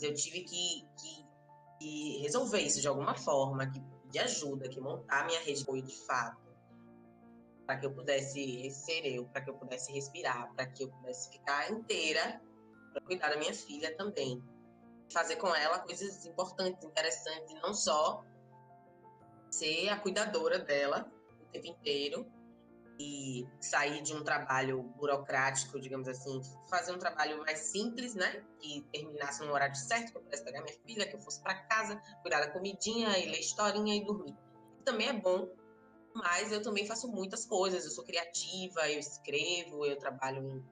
Eu 0.01 0.15
tive 0.15 0.43
que, 0.43 0.89
que, 0.99 1.27
que 1.79 2.19
resolver 2.23 2.61
isso 2.61 2.81
de 2.81 2.89
alguma 2.89 3.15
forma, 3.15 3.71
que 3.71 3.81
pedir 3.81 4.21
ajuda, 4.21 4.69
que 4.69 4.81
montar 4.81 5.27
minha 5.27 5.41
rede 5.41 5.65
de 5.65 5.83
de 5.83 5.97
fato, 6.07 6.47
para 7.67 7.79
que 7.79 7.87
eu 7.87 7.93
pudesse 7.93 8.71
ser 8.71 9.05
eu, 9.05 9.27
para 9.27 9.43
que 9.43 9.51
eu 9.51 9.55
pudesse 9.55 9.93
respirar, 9.93 10.53
para 10.55 10.67
que 10.67 10.85
eu 10.85 10.89
pudesse 10.89 11.31
ficar 11.31 11.71
inteira 11.71 12.41
para 12.93 13.03
cuidar 13.03 13.29
da 13.29 13.37
minha 13.37 13.53
filha 13.53 13.95
também 13.97 14.43
fazer 15.13 15.37
com 15.37 15.55
ela 15.55 15.79
coisas 15.81 16.25
importantes, 16.27 16.83
interessantes, 16.85 17.55
não 17.63 17.73
só 17.73 18.25
ser 19.51 19.89
a 19.89 19.99
cuidadora 19.99 20.59
dela 20.59 21.11
o 21.41 21.47
tempo 21.47 21.67
inteiro 21.67 22.27
e 22.99 23.47
sair 23.61 24.03
de 24.03 24.15
um 24.15 24.25
trabalho 24.25 24.83
burocrático, 24.83 25.79
digamos 25.79 26.09
assim, 26.09 26.41
fazer 26.69 26.93
um 26.93 26.99
trabalho 26.99 27.39
mais 27.39 27.59
simples, 27.59 28.15
né? 28.15 28.43
Que 28.59 28.83
terminasse 28.91 29.45
no 29.45 29.53
horário 29.53 29.77
certo, 29.77 30.13
que 30.13 30.19
eu 30.19 30.23
pudesse 30.23 30.45
pegar 30.45 30.63
minha 30.63 30.77
filha, 30.87 31.07
que 31.07 31.15
eu 31.15 31.21
fosse 31.21 31.43
para 31.43 31.55
casa, 31.67 32.01
cuidar 32.23 32.41
da 32.41 32.51
comidinha 32.51 33.19
e 33.19 33.27
ler 33.27 33.41
historinha 33.41 33.95
e 33.95 34.05
dormir. 34.05 34.35
também 34.85 35.09
é 35.09 35.13
bom, 35.13 35.49
mas 36.15 36.53
eu 36.53 36.63
também 36.63 36.87
faço 36.87 37.09
muitas 37.09 37.45
coisas. 37.45 37.85
Eu 37.85 37.91
sou 37.91 38.05
criativa, 38.05 38.89
eu 38.91 38.99
escrevo, 38.99 39.85
eu 39.85 39.99
trabalho 39.99 40.43
em 40.43 40.65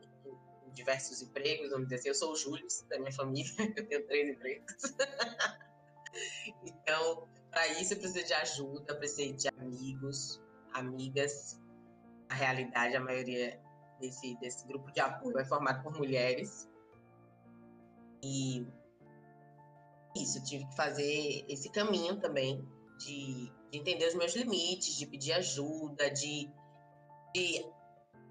diversos 0.75 1.23
empregos, 1.23 1.71
vamos 1.71 1.85
dizer 1.87 1.97
assim. 1.97 2.09
Eu 2.09 2.15
sou 2.15 2.33
o 2.33 2.37
Júlio 2.37 2.67
da 2.89 2.99
minha 2.99 3.13
família, 3.13 3.53
eu 3.77 3.87
tenho 3.89 4.07
três 4.07 4.29
empregos. 4.29 4.75
então, 6.65 7.29
para 7.51 7.67
isso 7.81 7.95
eu 7.95 7.99
preciso 7.99 8.27
de 8.27 8.35
ajuda, 8.35 8.95
preciso 8.97 9.35
de 9.35 9.49
amigos, 9.49 10.43
amigas. 10.73 11.61
A 12.29 12.35
realidade, 12.35 12.97
a 12.97 13.01
maioria 13.01 13.61
desse, 14.01 14.37
desse 14.41 14.67
grupo 14.67 14.91
de 14.93 15.01
apoio 15.01 15.39
é 15.39 15.45
formado 15.45 15.83
por 15.83 15.97
mulheres. 15.97 16.69
E 18.23 18.67
isso, 20.17 20.43
tive 20.45 20.67
que 20.67 20.77
fazer 20.77 21.45
esse 21.49 21.71
caminho 21.71 22.19
também 22.21 22.67
de, 22.99 23.53
de 23.71 23.79
entender 23.79 24.07
os 24.07 24.15
meus 24.15 24.35
limites, 24.35 24.97
de 24.97 25.07
pedir 25.07 25.33
ajuda, 25.33 26.11
de, 26.11 26.51
de 27.35 27.67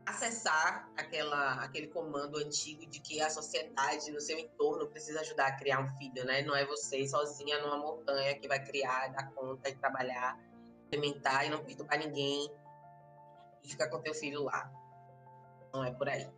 acessar 0.05 0.89
aquela, 0.97 1.63
aquele 1.63 1.87
comando 1.87 2.37
antigo 2.37 2.85
de 2.85 2.99
que 2.99 3.21
a 3.21 3.29
sociedade 3.29 4.11
no 4.11 4.19
seu 4.19 4.37
entorno 4.37 4.87
precisa 4.87 5.21
ajudar 5.21 5.47
a 5.47 5.55
criar 5.55 5.79
um 5.79 5.87
filho, 5.97 6.25
né? 6.25 6.41
Não 6.41 6.55
é 6.55 6.65
você 6.65 7.07
sozinha 7.07 7.61
numa 7.61 7.77
montanha 7.77 8.37
que 8.37 8.47
vai 8.47 8.63
criar, 8.63 9.07
dar 9.09 9.31
conta 9.33 9.69
e 9.69 9.75
trabalhar, 9.75 10.37
alimentar 10.91 11.45
e 11.45 11.49
não 11.49 11.63
perturbar 11.63 11.97
ninguém 11.99 12.51
e 13.63 13.69
ficar 13.69 13.89
com 13.89 14.01
teu 14.01 14.13
filho 14.13 14.43
lá. 14.43 14.69
Não 15.73 15.83
é 15.83 15.91
por 15.91 16.09
aí. 16.09 16.29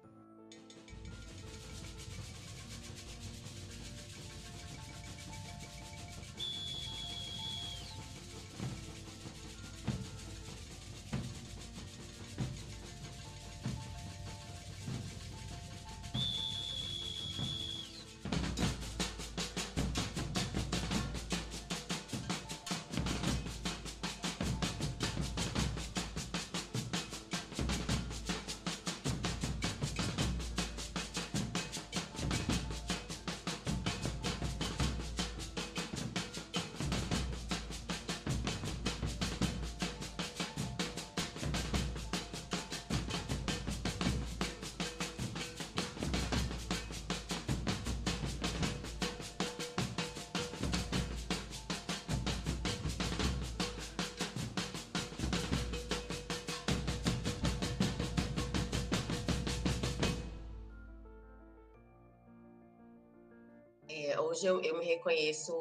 Hoje 64.20 64.46
eu, 64.46 64.62
eu 64.62 64.78
me 64.78 64.86
reconheço. 64.86 65.54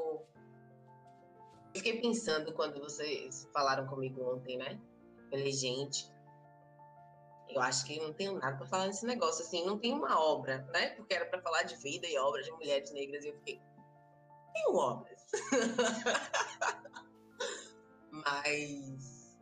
Fiquei 1.74 2.00
pensando 2.00 2.52
quando 2.52 2.80
vocês 2.80 3.48
falaram 3.52 3.86
comigo 3.86 4.22
ontem, 4.32 4.56
né? 4.56 4.80
Falei, 5.30 5.52
gente, 5.52 6.12
eu 7.48 7.60
acho 7.60 7.84
que 7.84 8.00
não 8.00 8.12
tenho 8.12 8.38
nada 8.38 8.56
para 8.56 8.66
falar 8.66 8.86
nesse 8.86 9.06
negócio, 9.06 9.44
assim, 9.44 9.64
não 9.64 9.78
tem 9.78 9.92
uma 9.92 10.20
obra, 10.20 10.58
né? 10.72 10.90
Porque 10.90 11.14
era 11.14 11.26
para 11.26 11.42
falar 11.42 11.62
de 11.62 11.76
vida 11.76 12.06
e 12.06 12.18
obras 12.18 12.46
de 12.46 12.52
mulheres 12.52 12.92
negras, 12.92 13.24
e 13.24 13.28
eu 13.28 13.34
fiquei, 13.38 13.60
tenho 14.52 14.76
obras. 14.76 15.24
Mas 18.10 19.36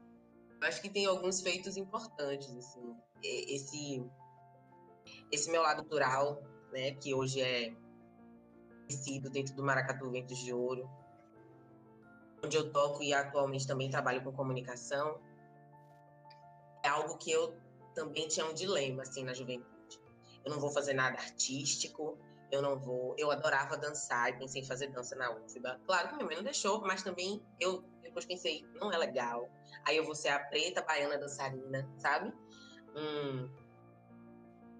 eu 0.61 0.69
acho 0.69 0.81
que 0.81 0.89
tem 0.89 1.07
alguns 1.07 1.43
feitos 1.43 1.77
importantes, 1.77 2.51
assim, 2.57 2.97
esse 3.23 4.05
esse 5.31 5.51
meu 5.51 5.63
lado 5.63 5.83
cultural, 5.83 6.43
né, 6.73 6.93
que 6.93 7.15
hoje 7.15 7.41
é 7.41 7.75
dentro 9.31 9.55
do 9.55 9.63
Maracatu 9.63 10.11
Ventos 10.11 10.39
de 10.39 10.53
Ouro, 10.53 10.89
onde 12.45 12.57
eu 12.57 12.73
toco 12.73 13.03
e 13.03 13.15
atualmente 13.15 13.67
também 13.67 13.91
trabalho 13.91 14.23
com 14.23 14.33
comunicação, 14.33 15.21
é 16.85 16.89
algo 16.89 17.17
que 17.17 17.31
eu 17.31 17.57
também 17.95 18.27
tinha 18.29 18.47
um 18.47 18.55
dilema 18.55 19.03
assim 19.03 19.25
na 19.25 19.35
juventude. 19.35 20.01
Eu 20.45 20.51
não 20.51 20.61
vou 20.61 20.71
fazer 20.71 20.95
nada 20.95 21.17
artístico, 21.19 22.19
eu 22.51 22.61
não 22.61 22.79
vou. 22.79 23.15
Eu 23.17 23.31
adorava 23.31 23.77
dançar 23.77 24.31
e 24.31 24.39
pensei 24.39 24.63
em 24.63 24.65
fazer 24.65 24.89
dança 24.89 25.15
na 25.15 25.31
UFBA. 25.31 25.81
Claro 25.87 26.09
que 26.09 26.15
minha 26.15 26.27
mãe 26.27 26.37
não 26.37 26.43
deixou, 26.43 26.81
mas 26.83 27.03
também 27.03 27.41
eu 27.61 27.85
depois 28.03 28.27
pensei, 28.27 28.65
não 28.75 28.93
é 28.93 28.99
legal. 28.99 29.49
Aí 29.87 29.97
eu 29.97 30.05
vou 30.05 30.15
ser 30.15 30.29
a 30.29 30.39
preta 30.39 30.83
baiana 30.83 31.17
dançarina, 31.17 31.89
sabe? 31.99 32.33
Um 32.95 33.49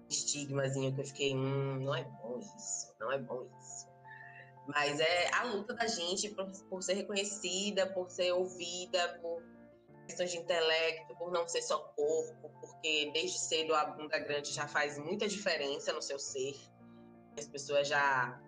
estigmazinho 0.07 0.93
que 0.93 1.01
eu 1.01 1.05
fiquei, 1.05 1.35
hum, 1.35 1.79
não 1.79 1.95
é 1.95 2.03
bom 2.03 2.39
isso, 2.39 2.93
não 2.99 3.11
é 3.11 3.17
bom 3.17 3.47
isso. 3.59 3.92
Mas 4.67 4.99
é 4.99 5.33
a 5.33 5.43
luta 5.43 5.73
da 5.73 5.87
gente 5.87 6.29
por, 6.29 6.49
por 6.69 6.81
ser 6.81 6.93
reconhecida, 6.93 7.87
por 7.87 8.09
ser 8.09 8.31
ouvida, 8.31 9.19
por 9.21 9.43
questões 10.05 10.31
de 10.31 10.37
intelecto, 10.37 11.15
por 11.15 11.31
não 11.31 11.47
ser 11.47 11.61
só 11.61 11.79
corpo, 11.79 12.49
porque 12.61 13.11
desde 13.13 13.39
cedo 13.39 13.73
a 13.73 13.85
bunda 13.85 14.19
grande 14.19 14.53
já 14.53 14.67
faz 14.67 14.97
muita 14.97 15.27
diferença 15.27 15.91
no 15.93 16.01
seu 16.01 16.19
ser. 16.19 16.55
As 17.37 17.47
pessoas 17.47 17.87
já 17.87 18.39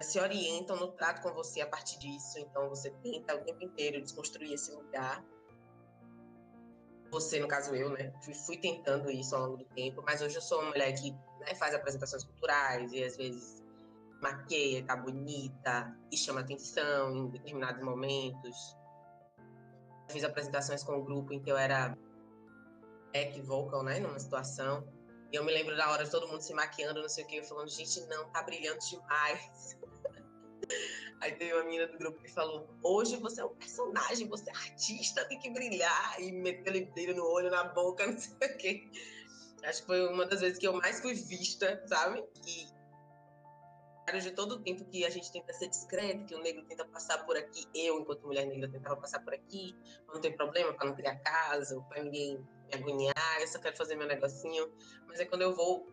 se 0.00 0.18
orientam 0.18 0.76
no 0.76 0.92
trato 0.92 1.22
com 1.22 1.32
você 1.32 1.60
a 1.60 1.66
partir 1.66 1.98
disso, 1.98 2.38
então 2.38 2.68
você 2.68 2.90
tenta 3.02 3.34
o 3.34 3.44
tempo 3.44 3.64
inteiro 3.64 4.02
desconstruir 4.02 4.52
esse 4.52 4.72
lugar. 4.72 5.24
Você, 7.10 7.38
no 7.38 7.48
caso 7.48 7.74
eu, 7.74 7.90
né, 7.90 8.12
fui, 8.22 8.34
fui 8.34 8.56
tentando 8.58 9.10
isso 9.10 9.34
ao 9.34 9.42
longo 9.42 9.56
do 9.58 9.64
tempo, 9.66 10.02
mas 10.04 10.20
hoje 10.20 10.36
eu 10.36 10.42
sou 10.42 10.60
uma 10.60 10.70
mulher 10.70 10.92
que 10.92 11.12
né, 11.40 11.54
faz 11.54 11.74
apresentações 11.74 12.24
culturais 12.24 12.92
e 12.92 13.02
às 13.02 13.16
vezes 13.16 13.62
maqueia, 14.20 14.84
tá 14.84 14.96
bonita 14.96 15.96
e 16.10 16.16
chama 16.16 16.40
atenção 16.40 17.16
em 17.16 17.28
determinados 17.28 17.82
momentos 17.82 18.76
fiz 20.10 20.24
apresentações 20.24 20.82
com 20.82 20.98
o 20.98 21.04
grupo 21.04 21.32
em 21.32 21.40
que 21.40 21.50
eu 21.50 21.56
era 21.56 21.96
back 23.12 23.40
vocal, 23.42 23.82
né, 23.82 23.98
numa 23.98 24.18
situação. 24.18 24.86
E 25.32 25.36
eu 25.36 25.44
me 25.44 25.52
lembro 25.52 25.76
da 25.76 25.90
hora 25.90 26.04
de 26.04 26.10
todo 26.10 26.28
mundo 26.28 26.40
se 26.40 26.54
maquiando, 26.54 27.02
não 27.02 27.08
sei 27.08 27.24
o 27.24 27.26
que, 27.26 27.36
eu 27.36 27.44
falando, 27.44 27.68
gente, 27.68 28.00
não, 28.06 28.28
tá 28.30 28.42
brilhando 28.42 28.78
demais. 28.78 29.78
Aí 31.20 31.32
teve 31.32 31.54
uma 31.54 31.64
menina 31.64 31.86
do 31.86 31.98
grupo 31.98 32.22
que 32.22 32.30
falou: 32.30 32.68
Hoje 32.82 33.16
você 33.16 33.40
é 33.40 33.44
um 33.44 33.54
personagem, 33.54 34.28
você 34.28 34.50
é 34.50 34.52
artista, 34.52 35.24
tem 35.24 35.38
que 35.38 35.50
brilhar. 35.50 36.20
E 36.20 36.30
meteu 36.30 36.86
brilho 36.92 37.16
no 37.16 37.24
olho, 37.24 37.50
na 37.50 37.64
boca, 37.64 38.06
não 38.06 38.18
sei 38.18 38.36
o 38.36 38.58
quê. 38.58 38.90
Acho 39.64 39.80
que 39.80 39.86
foi 39.86 40.06
uma 40.08 40.26
das 40.26 40.40
vezes 40.40 40.58
que 40.58 40.68
eu 40.68 40.74
mais 40.74 41.00
fui 41.00 41.14
vista, 41.14 41.82
sabe? 41.86 42.22
E 42.46 42.68
de 44.12 44.30
todo 44.30 44.52
o 44.52 44.58
tempo 44.60 44.84
que 44.84 45.04
a 45.04 45.10
gente 45.10 45.30
tenta 45.32 45.52
ser 45.52 45.68
discreto, 45.68 46.24
que 46.26 46.34
o 46.34 46.38
negro 46.38 46.64
tenta 46.64 46.84
passar 46.84 47.26
por 47.26 47.36
aqui, 47.36 47.66
eu, 47.74 47.98
enquanto 47.98 48.24
mulher 48.24 48.46
negra, 48.46 48.68
tentava 48.68 48.96
passar 48.96 49.20
por 49.20 49.34
aqui, 49.34 49.74
não 50.06 50.20
tem 50.20 50.34
problema 50.34 50.72
para 50.72 50.86
não 50.86 50.94
criar 50.94 51.16
casa, 51.16 51.80
para 51.88 52.04
ninguém 52.04 52.38
me 52.38 52.74
agoniar, 52.74 53.40
eu 53.40 53.48
só 53.48 53.58
quero 53.58 53.76
fazer 53.76 53.96
meu 53.96 54.06
negocinho. 54.06 54.72
Mas 55.08 55.18
é 55.18 55.24
quando 55.24 55.42
eu 55.42 55.54
vou. 55.54 55.92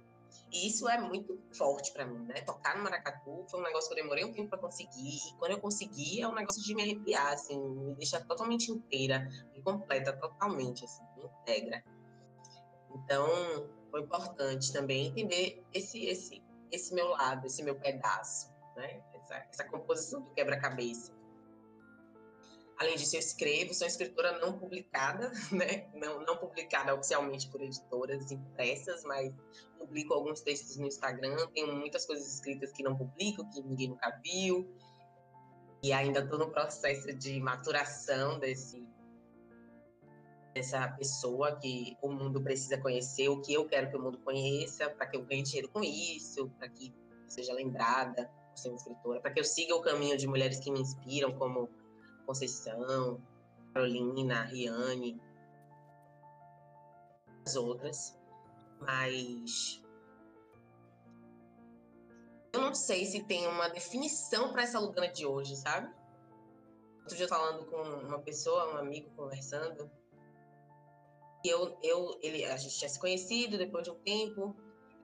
E 0.52 0.68
isso 0.68 0.88
é 0.88 1.00
muito 1.00 1.40
forte 1.54 1.92
para 1.92 2.06
mim, 2.06 2.26
né? 2.26 2.42
Tocar 2.42 2.78
no 2.78 2.84
maracatu 2.84 3.46
foi 3.50 3.60
um 3.60 3.64
negócio 3.64 3.90
que 3.90 4.00
eu 4.00 4.04
demorei 4.04 4.24
um 4.24 4.32
tempo 4.32 4.50
para 4.50 4.60
conseguir, 4.60 5.18
e 5.18 5.38
quando 5.38 5.52
eu 5.52 5.60
consegui, 5.60 6.22
é 6.22 6.28
um 6.28 6.34
negócio 6.34 6.62
de 6.62 6.76
me 6.76 6.84
arrepiar, 6.84 7.34
assim, 7.34 7.60
me 7.60 7.96
deixar 7.96 8.22
totalmente 8.26 8.72
inteira, 8.72 9.28
me 9.54 9.62
completa 9.62 10.14
totalmente, 10.14 10.86
assim, 10.86 11.04
me 11.18 11.26
integra. 11.26 11.84
Então, 12.96 13.28
foi 13.90 14.02
importante 14.02 14.72
também 14.72 15.08
entender 15.08 15.64
esse, 15.74 16.06
esse 16.06 16.44
esse 16.74 16.94
meu 16.94 17.10
lado, 17.10 17.46
esse 17.46 17.64
meu 17.64 17.76
pedaço, 17.76 18.52
né? 18.76 19.02
Essa, 19.14 19.36
essa 19.50 19.64
composição 19.66 20.22
do 20.22 20.32
quebra-cabeça. 20.32 21.14
Além 22.80 22.96
disso, 22.96 23.16
eu 23.16 23.20
escrevo, 23.20 23.74
sou 23.74 23.86
escritora 23.86 24.40
não 24.40 24.58
publicada, 24.58 25.32
né? 25.52 25.88
Não, 25.94 26.22
não 26.26 26.38
publicada 26.38 26.94
oficialmente 26.94 27.48
por 27.50 27.62
editoras 27.62 28.32
impressas, 28.32 29.04
mas 29.04 29.32
publico 29.78 30.14
alguns 30.14 30.42
textos 30.42 30.78
no 30.78 30.88
Instagram. 30.88 31.48
Tenho 31.54 31.74
muitas 31.76 32.06
coisas 32.06 32.28
escritas 32.34 32.72
que 32.72 32.82
não 32.82 32.98
publico, 32.98 33.48
que 33.52 33.62
ninguém 33.62 33.90
nunca 33.90 34.20
viu. 34.24 34.68
E 35.84 35.94
ainda 35.94 36.22
estou 36.22 36.40
no 36.40 36.50
processo 36.50 37.14
de 37.14 37.40
maturação 37.40 38.40
desse, 38.40 38.88
dessa 40.54 40.88
pessoa 40.90 41.56
que 41.56 41.98
o 42.02 42.10
mundo 42.10 42.42
precisa 42.42 42.78
conhecer, 42.78 43.28
o 43.28 43.42
que 43.42 43.54
eu 43.54 43.68
quero 43.68 43.90
que 43.90 43.98
o 43.98 44.02
mundo 44.02 44.20
conheça, 44.20 44.90
para 44.90 45.08
que 45.08 45.18
eu 45.18 45.26
ganhe 45.26 45.42
dinheiro 45.42 45.70
com 45.70 45.84
isso, 45.84 46.50
para 46.58 46.70
que 46.70 46.94
seja 47.28 47.54
lembrada 47.54 48.30
por 48.50 48.58
ser 48.58 48.70
uma 48.70 48.78
escritora, 48.78 49.20
para 49.20 49.32
que 49.32 49.40
eu 49.40 49.44
siga 49.44 49.76
o 49.76 49.82
caminho 49.82 50.18
de 50.18 50.28
mulheres 50.28 50.60
que 50.60 50.72
me 50.72 50.80
inspiram, 50.80 51.32
como 51.34 51.70
Conceição, 52.26 53.20
Carolina, 53.74 54.44
Riane, 54.44 55.20
as 57.46 57.56
outras. 57.56 58.18
Mas 58.80 59.82
eu 62.54 62.62
não 62.62 62.76
sei 62.76 63.06
se 63.06 63.24
tem 63.24 63.48
uma 63.48 63.70
definição 63.70 64.52
para 64.52 64.64
essa 64.64 64.80
Lugana 64.80 65.12
de 65.12 65.26
hoje, 65.26 65.56
sabe? 65.56 65.92
Outro 67.00 67.18
dia 67.18 67.28
falando 67.28 67.66
com 67.66 67.82
uma 67.82 68.20
pessoa, 68.20 68.74
um 68.74 68.78
amigo 68.78 69.10
conversando, 69.16 69.90
eu, 71.44 71.78
eu, 71.84 72.18
ele, 72.22 72.46
a 72.46 72.56
gente 72.56 72.78
tinha 72.78 72.90
se 72.90 73.00
conhecido 73.00 73.58
depois 73.58 73.84
de 73.84 73.92
um 73.92 73.96
tempo. 73.96 74.56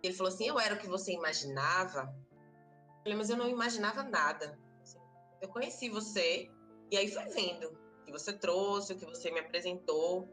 Ele 0.02 0.14
falou 0.14 0.32
assim: 0.32 0.48
Eu 0.48 0.60
era 0.60 0.76
o 0.76 0.78
que 0.78 0.88
você 0.88 1.12
imaginava. 1.12 2.14
Eu 2.98 3.04
falei, 3.04 3.18
mas 3.18 3.30
eu 3.30 3.38
não 3.38 3.50
imaginava 3.50 4.04
nada. 4.04 4.58
Eu 5.42 5.50
conheci 5.50 5.90
você 5.90 6.50
e 6.92 6.98
aí 6.98 7.08
foi 7.10 7.26
vendo 7.26 7.68
o 7.68 8.06
que 8.06 8.12
você 8.12 8.34
trouxe, 8.34 8.94
o 8.94 8.98
que 8.98 9.06
você 9.06 9.32
me 9.32 9.40
apresentou. 9.40 10.28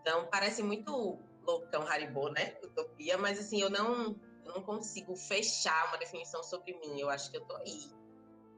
Então 0.00 0.28
parece 0.30 0.62
muito 0.62 1.18
loucão 1.42 1.86
Haribo, 1.86 2.28
né? 2.30 2.56
Utopia, 2.62 3.18
mas 3.18 3.38
assim, 3.38 3.60
eu 3.60 3.70
não, 3.70 4.16
eu 4.44 4.54
não 4.54 4.62
consigo 4.62 5.14
fechar 5.16 5.88
uma 5.88 5.98
definição 5.98 6.42
sobre 6.42 6.78
mim. 6.78 7.00
Eu 7.00 7.10
acho 7.10 7.30
que 7.30 7.36
eu 7.36 7.44
tô 7.44 7.56
aí. 7.56 7.90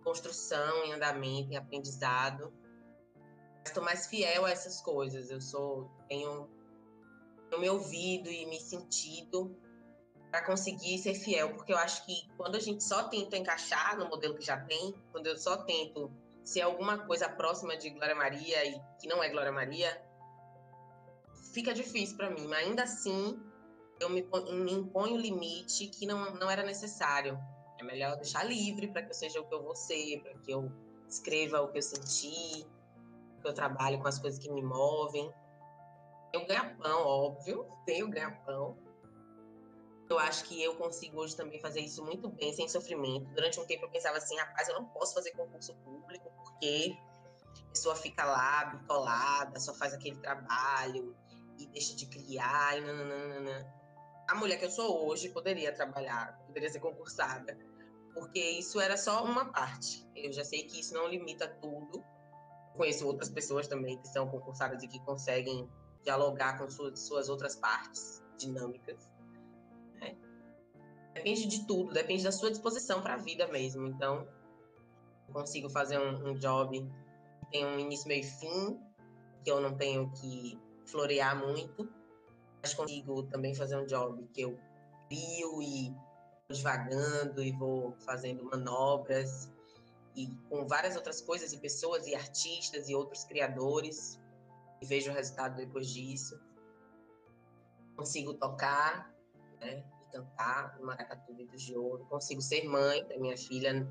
Construção, 0.05 0.85
em 0.85 0.93
andamento, 0.93 1.53
em 1.53 1.57
aprendizado 1.57 2.53
estou 3.71 3.83
mais 3.83 4.07
fiel 4.07 4.45
a 4.45 4.51
essas 4.51 4.81
coisas. 4.81 5.31
Eu 5.31 5.41
sou 5.41 5.91
tenho, 6.09 6.49
tenho 7.49 7.61
me 7.61 7.71
ouvido 7.71 8.31
e 8.31 8.47
me 8.47 8.61
sentido 8.61 9.57
para 10.31 10.45
conseguir 10.45 10.99
ser 10.99 11.15
fiel, 11.15 11.55
porque 11.55 11.73
eu 11.73 11.79
acho 11.79 12.07
que 12.07 12.29
quando 12.37 12.55
a 12.55 12.61
gente 12.61 12.85
só 12.85 13.05
tenta 13.05 13.37
encaixar 13.37 13.99
no 13.99 14.09
modelo 14.09 14.37
que 14.37 14.45
já 14.45 14.57
tem, 14.61 14.95
quando 15.11 15.27
eu 15.27 15.37
só 15.37 15.57
tento 15.57 16.11
ser 16.45 16.63
alguma 16.63 16.99
coisa 16.99 17.29
próxima 17.29 17.77
de 17.77 17.91
Glória 17.91 18.15
Maria 18.15 18.65
e 18.65 18.81
que 19.01 19.09
não 19.09 19.23
é 19.23 19.29
Glória 19.29 19.51
Maria, 19.51 20.01
fica 21.53 21.75
difícil 21.75 22.17
para 22.17 22.31
mim. 22.31 22.47
Mas 22.47 22.67
ainda 22.67 22.85
assim, 22.85 23.41
eu 23.99 24.09
me, 24.09 24.23
me 24.23 24.73
imponho 24.73 25.15
o 25.15 25.19
limite 25.19 25.89
que 25.89 26.07
não, 26.07 26.35
não 26.35 26.49
era 26.49 26.63
necessário. 26.63 27.39
É 27.79 27.83
melhor 27.83 28.17
deixar 28.17 28.45
livre 28.45 28.89
para 28.89 29.03
que 29.03 29.11
eu 29.11 29.15
seja 29.15 29.41
o 29.41 29.49
que 29.49 29.55
eu 29.55 29.63
vou 29.63 29.75
ser, 29.75 30.21
para 30.23 30.35
que 30.35 30.53
eu 30.53 30.71
escreva 31.09 31.61
o 31.61 31.69
que 31.69 31.79
eu 31.79 31.83
senti, 31.83 32.67
eu 33.49 33.55
trabalho 33.55 34.01
com 34.01 34.09
as 34.09 34.19
coisas 34.19 34.39
que 34.39 34.51
me 34.51 34.63
movem. 34.63 35.33
Tenho 36.33 36.47
ganha-pão, 36.47 37.07
óbvio, 37.07 37.67
tenho 37.87 38.09
ganha-pão. 38.09 38.77
Eu 40.09 40.19
acho 40.19 40.45
que 40.45 40.61
eu 40.61 40.75
consigo 40.75 41.21
hoje 41.21 41.37
também 41.37 41.61
fazer 41.61 41.81
isso 41.81 42.05
muito 42.05 42.29
bem, 42.29 42.53
sem 42.53 42.69
sofrimento. 42.69 43.33
Durante 43.33 43.61
um 43.61 43.65
tempo 43.65 43.85
eu 43.85 43.91
pensava 43.91 44.17
assim, 44.17 44.37
rapaz, 44.37 44.69
eu 44.69 44.75
não 44.75 44.87
posso 44.87 45.15
fazer 45.15 45.31
concurso 45.33 45.73
público 45.77 46.33
porque 46.37 46.97
a 47.59 47.71
pessoa 47.71 47.95
fica 47.95 48.25
lá, 48.25 48.65
bitolada, 48.65 49.61
só 49.61 49.73
faz 49.73 49.95
aquele 49.95 50.17
trabalho 50.17 51.17
e 51.59 51.67
deixa 51.69 51.95
de 51.95 52.07
criar 52.07 52.77
e 52.77 52.81
nananana. 52.81 53.73
A 54.29 54.35
mulher 54.35 54.59
que 54.59 54.65
eu 54.65 54.71
sou 54.71 55.09
hoje 55.09 55.29
poderia 55.29 55.73
trabalhar, 55.73 56.39
poderia 56.47 56.69
ser 56.69 56.81
concursada, 56.81 57.57
porque 58.15 58.39
isso 58.39 58.81
era 58.81 58.97
só 58.97 59.25
uma 59.25 59.53
parte. 59.53 60.07
Eu 60.15 60.33
já 60.33 60.45
sei 60.45 60.65
que 60.65 60.81
isso 60.81 60.95
não 60.95 61.09
limita 61.09 61.47
tudo, 61.47 62.05
conheço 62.81 63.07
outras 63.07 63.29
pessoas 63.29 63.69
também 63.69 63.99
que 63.99 64.09
são 64.09 64.27
concursadas 64.27 64.83
e 64.83 64.89
que 64.89 64.99
conseguem 65.01 65.69
dialogar 66.03 66.59
com 66.59 66.71
suas, 66.71 66.99
suas 67.01 67.29
outras 67.29 67.55
partes 67.55 68.25
dinâmicas. 68.39 69.07
Né? 70.01 70.17
Depende 71.13 71.47
de 71.47 71.67
tudo, 71.67 71.93
depende 71.93 72.25
da 72.25 72.33
sua 72.33 72.51
disposição 72.51 73.03
para 73.03 73.15
a 73.15 73.17
vida 73.19 73.47
mesmo. 73.49 73.87
Então, 73.87 74.27
consigo 75.31 75.69
fazer 75.69 75.99
um, 75.99 76.31
um 76.31 76.35
job 76.39 76.81
que 76.81 77.51
tem 77.51 77.67
um 77.67 77.79
início, 77.79 78.09
meio 78.09 78.23
e 78.23 78.27
fim, 78.27 78.81
que 79.45 79.51
eu 79.51 79.61
não 79.61 79.77
tenho 79.77 80.11
que 80.13 80.59
florear 80.87 81.39
muito, 81.39 81.87
mas 82.63 82.73
consigo 82.73 83.25
também 83.25 83.55
fazer 83.55 83.77
um 83.77 83.85
job 83.85 84.27
que 84.33 84.41
eu 84.41 84.59
crio 85.07 85.61
e 85.61 85.91
vou 85.91 86.57
devagando 86.57 87.43
e 87.43 87.53
vou 87.53 87.95
fazendo 88.07 88.43
manobras 88.45 89.53
e 90.17 90.29
com 90.49 90.67
várias 90.67 90.97
outras 90.97 91.21
coisas 91.21 91.53
e 91.53 91.59
pessoas 91.59 92.07
e 92.07 92.15
artistas 92.15 92.89
e 92.89 92.95
outros 92.95 93.25
criadores 93.25 94.21
e 94.81 94.87
vejo 94.87 95.11
o 95.11 95.15
resultado 95.15 95.57
depois 95.57 95.89
disso. 95.89 96.41
Consigo 97.97 98.35
tocar, 98.35 99.15
né, 99.61 99.85
e 100.01 100.13
cantar 100.13 100.79
no 100.79 100.87
Maracatu 100.87 101.35
Vitos 101.35 101.63
de 101.63 101.77
Ouro. 101.77 102.07
Consigo 102.07 102.41
ser 102.41 102.65
mãe 102.65 103.07
da 103.07 103.19
minha 103.19 103.37
filha 103.37 103.87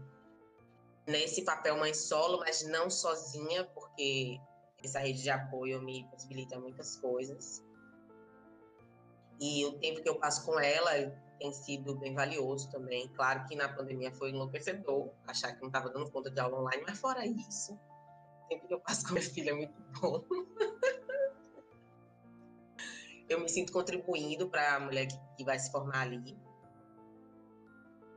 nesse 1.08 1.44
papel 1.44 1.78
mãe 1.78 1.94
solo, 1.94 2.40
mas 2.40 2.64
não 2.68 2.90
sozinha, 2.90 3.66
porque 3.66 4.40
essa 4.84 5.00
rede 5.00 5.22
de 5.22 5.30
apoio 5.30 5.82
me 5.82 6.08
possibilita 6.10 6.60
muitas 6.60 6.96
coisas. 6.98 7.64
E 9.40 9.66
o 9.66 9.74
tempo 9.80 10.02
que 10.02 10.10
eu 10.10 10.20
passo 10.20 10.46
com 10.46 10.60
ela 10.60 10.92
tem 11.40 11.54
sido 11.54 11.96
bem 11.96 12.14
valioso 12.14 12.70
também. 12.70 13.08
Claro 13.10 13.46
que 13.46 13.56
na 13.56 13.70
pandemia 13.70 14.12
foi 14.12 14.30
enlouquecedor, 14.30 15.10
achar 15.26 15.54
que 15.54 15.62
não 15.62 15.68
estava 15.68 15.90
dando 15.90 16.12
conta 16.12 16.30
de 16.30 16.40
aula 16.40 16.60
online, 16.60 16.84
mas 16.86 17.00
fora 17.00 17.26
isso, 17.26 17.74
o 17.74 18.48
tempo 18.50 18.68
que 18.68 18.74
eu 18.74 18.82
passo 18.82 19.06
com 19.08 19.14
minha 19.14 19.26
filha 19.26 19.52
é 19.52 19.54
muito 19.54 19.82
bom. 20.00 20.24
eu 23.30 23.40
me 23.40 23.50
sinto 23.50 23.72
contribuindo 23.72 24.50
para 24.50 24.76
a 24.76 24.80
mulher 24.80 25.08
que, 25.08 25.18
que, 25.38 25.46
vai 25.46 25.58
se 25.58 25.72
formar 25.72 26.02
ali. 26.02 26.38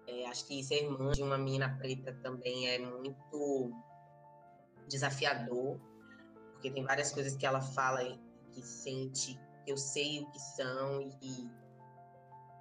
É, 0.07 0.27
acho 0.27 0.47
que 0.47 0.63
ser 0.65 0.85
irmã 0.85 1.13
de 1.13 1.23
uma 1.23 1.39
menina 1.39 1.77
preta 1.79 2.13
também 2.23 2.69
é 2.69 2.79
muito 2.79 3.71
desafiador, 4.89 5.79
porque 6.53 6.71
tem 6.71 6.85
várias 6.85 7.13
coisas 7.13 7.37
que 7.37 7.47
ela 7.47 7.61
fala 7.61 8.03
e 8.03 8.19
que 8.51 8.63
sente, 8.63 9.39
que 9.65 9.71
eu 9.71 9.77
sei 9.77 10.21
o 10.21 10.31
que 10.31 10.41
são 10.41 11.01
e 11.01 11.11
que 11.17 11.62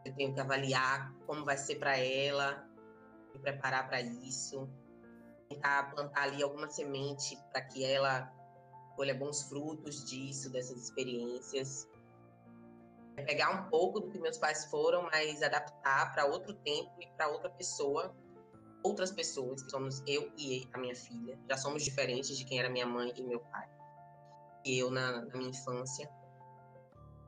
eu 0.06 0.14
tenho 0.16 0.34
que 0.34 0.40
avaliar 0.40 1.14
como 1.26 1.46
vai 1.46 1.58
ser 1.58 1.76
para 1.76 1.98
ela, 1.98 2.68
me 3.34 3.40
preparar 3.40 3.88
para 3.88 4.02
isso, 4.02 4.68
tentar 5.50 5.92
plantar 5.92 6.24
ali 6.24 6.42
alguma 6.42 6.70
semente 6.70 7.38
para 7.52 7.62
que 7.62 7.84
ela 7.84 8.32
colha 8.96 9.14
bons 9.14 9.44
frutos 9.44 10.04
disso, 10.06 10.52
dessas 10.52 10.78
experiências. 10.84 11.88
É 13.18 13.24
pegar 13.24 13.52
um 13.52 13.70
pouco 13.70 14.00
do 14.00 14.10
que 14.10 14.20
meus 14.20 14.38
pais 14.38 14.66
foram, 14.66 15.04
mas 15.04 15.44
adaptar 15.44 16.12
para 16.14 16.26
outro 16.26 16.54
tempo 16.54 16.92
e 17.00 17.08
para 17.08 17.28
outra 17.28 17.50
pessoa, 17.50 18.16
outras 18.84 19.12
pessoas, 19.12 19.64
que 19.64 19.70
somos 19.70 20.02
eu 20.08 20.32
e 20.38 20.68
a 20.74 20.78
minha 20.78 20.96
filha. 20.96 21.38
Já 21.50 21.58
somos 21.58 21.84
diferentes 21.84 22.38
de 22.38 22.46
quem 22.46 22.60
era 22.60 22.70
minha 22.70 22.86
mãe 22.86 23.14
e 23.16 23.24
meu 23.24 23.40
pai. 23.40 23.70
E 24.66 24.78
eu 24.78 24.90
na, 24.90 25.26
na 25.26 25.38
minha 25.38 25.50
infância. 25.50 26.10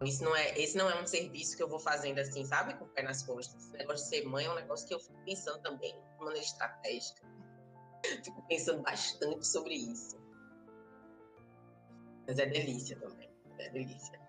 Isso 0.04 0.24
não 0.24 0.36
é, 0.36 0.58
esse 0.58 0.78
não 0.78 0.90
é 0.90 1.02
um 1.02 1.06
serviço 1.06 1.56
que 1.56 1.64
eu 1.64 1.68
vou 1.68 1.80
fazendo 1.80 2.20
assim, 2.20 2.44
sabe, 2.46 2.74
com 2.76 2.86
o 2.86 2.88
pé 2.90 3.04
nas 3.04 3.24
costas. 3.24 3.64
Esse 3.64 3.78
negócio 3.78 4.04
de 4.04 4.10
ser 4.10 4.26
mãe 4.26 4.46
é 4.46 4.52
um 4.52 4.56
negócio 4.56 4.88
que 4.88 4.94
eu 4.94 5.00
fico 5.00 5.18
pensando 5.26 5.62
também 5.62 5.94
de 5.94 6.24
maneira 6.24 6.46
estratégica. 6.46 7.22
Fico 8.24 8.46
pensando 8.48 8.82
bastante 8.82 9.48
sobre 9.48 9.76
isso. 9.76 10.18
Mas 12.28 12.40
é 12.40 12.46
delícia 12.46 13.00
também. 13.00 13.30
É 13.60 13.70
delícia. 13.70 14.20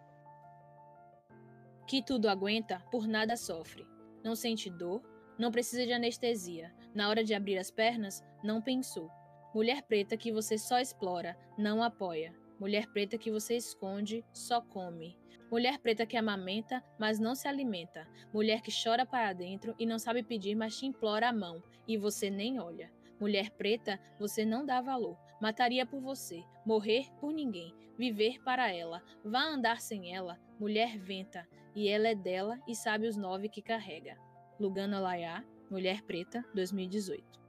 Que 1.87 2.03
tudo 2.03 2.29
aguenta, 2.29 2.81
por 2.91 3.07
nada 3.07 3.37
sofre. 3.37 3.87
Não 4.23 4.35
sente 4.35 4.71
dor, 4.71 5.03
não 5.39 5.51
precisa 5.51 5.85
de 5.85 5.93
anestesia. 5.93 6.75
Na 6.95 7.09
hora 7.09 7.25
de 7.25 7.35
abrir 7.35 7.59
as 7.59 7.71
pernas, 7.71 8.23
não 8.43 8.63
pensou. 8.63 9.11
Mulher 9.55 9.83
preta 9.83 10.17
que 10.17 10.33
você 10.33 10.57
só 10.57 10.79
explora, 10.79 11.37
não 11.59 11.83
apoia. 11.83 12.35
Mulher 12.59 12.87
preta 12.93 13.19
que 13.19 13.31
você 13.31 13.57
esconde, 13.57 14.25
só 14.33 14.61
come. 14.61 15.19
Mulher 15.55 15.79
preta 15.79 16.05
que 16.05 16.17
amamenta, 16.17 16.83
mas 16.99 17.21
não 17.21 17.33
se 17.33 17.47
alimenta. 17.47 18.09
Mulher 18.33 18.61
que 18.61 18.73
chora 18.73 19.07
para 19.07 19.33
dentro 19.33 19.73
e 19.79 19.87
não 19.87 20.01
sabe 20.01 20.21
pedir, 20.21 20.57
mas 20.57 20.77
te 20.77 20.85
implora 20.85 21.29
a 21.29 21.33
mão, 21.33 21.63
e 21.87 21.97
você 21.97 22.29
nem 22.29 22.59
olha. 22.59 22.91
Mulher 23.21 23.51
preta, 23.51 24.01
você 24.19 24.45
não 24.45 24.67
dá 24.67 24.81
valor. 24.81 25.17
Mataria 25.41 25.87
por 25.87 26.01
você, 26.01 26.43
morrer 26.67 27.07
por 27.21 27.33
ninguém, 27.33 27.73
viver 27.97 28.43
para 28.43 28.69
ela. 28.75 29.01
Vá 29.25 29.45
andar 29.45 29.81
sem 29.81 30.13
ela, 30.13 30.41
mulher 30.59 30.99
venta, 30.99 31.47
e 31.73 31.89
ela 31.89 32.09
é 32.09 32.17
dela 32.17 32.59
e 32.67 32.75
sabe 32.75 33.07
os 33.07 33.17
nove 33.17 33.49
que 33.49 33.63
carrega. 33.63 34.19
Lugano 34.59 35.01
Laiá, 35.01 35.45
Mulher 35.71 36.03
Preta, 36.03 36.45
2018. 36.53 37.41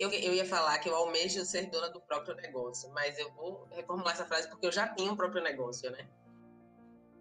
Eu, 0.00 0.10
eu 0.10 0.34
ia 0.34 0.44
falar 0.44 0.80
que 0.80 0.88
eu 0.88 0.96
almejo 0.96 1.44
ser 1.44 1.70
dona 1.70 1.90
do 1.90 2.00
próprio 2.00 2.34
negócio, 2.34 2.90
mas 2.90 3.16
eu 3.20 3.30
vou 3.34 3.68
reformular 3.70 4.14
essa 4.14 4.26
frase 4.26 4.48
porque 4.48 4.66
eu 4.66 4.72
já 4.72 4.88
tenho 4.88 5.12
um 5.12 5.16
próprio 5.16 5.40
negócio, 5.40 5.88
né? 5.92 6.08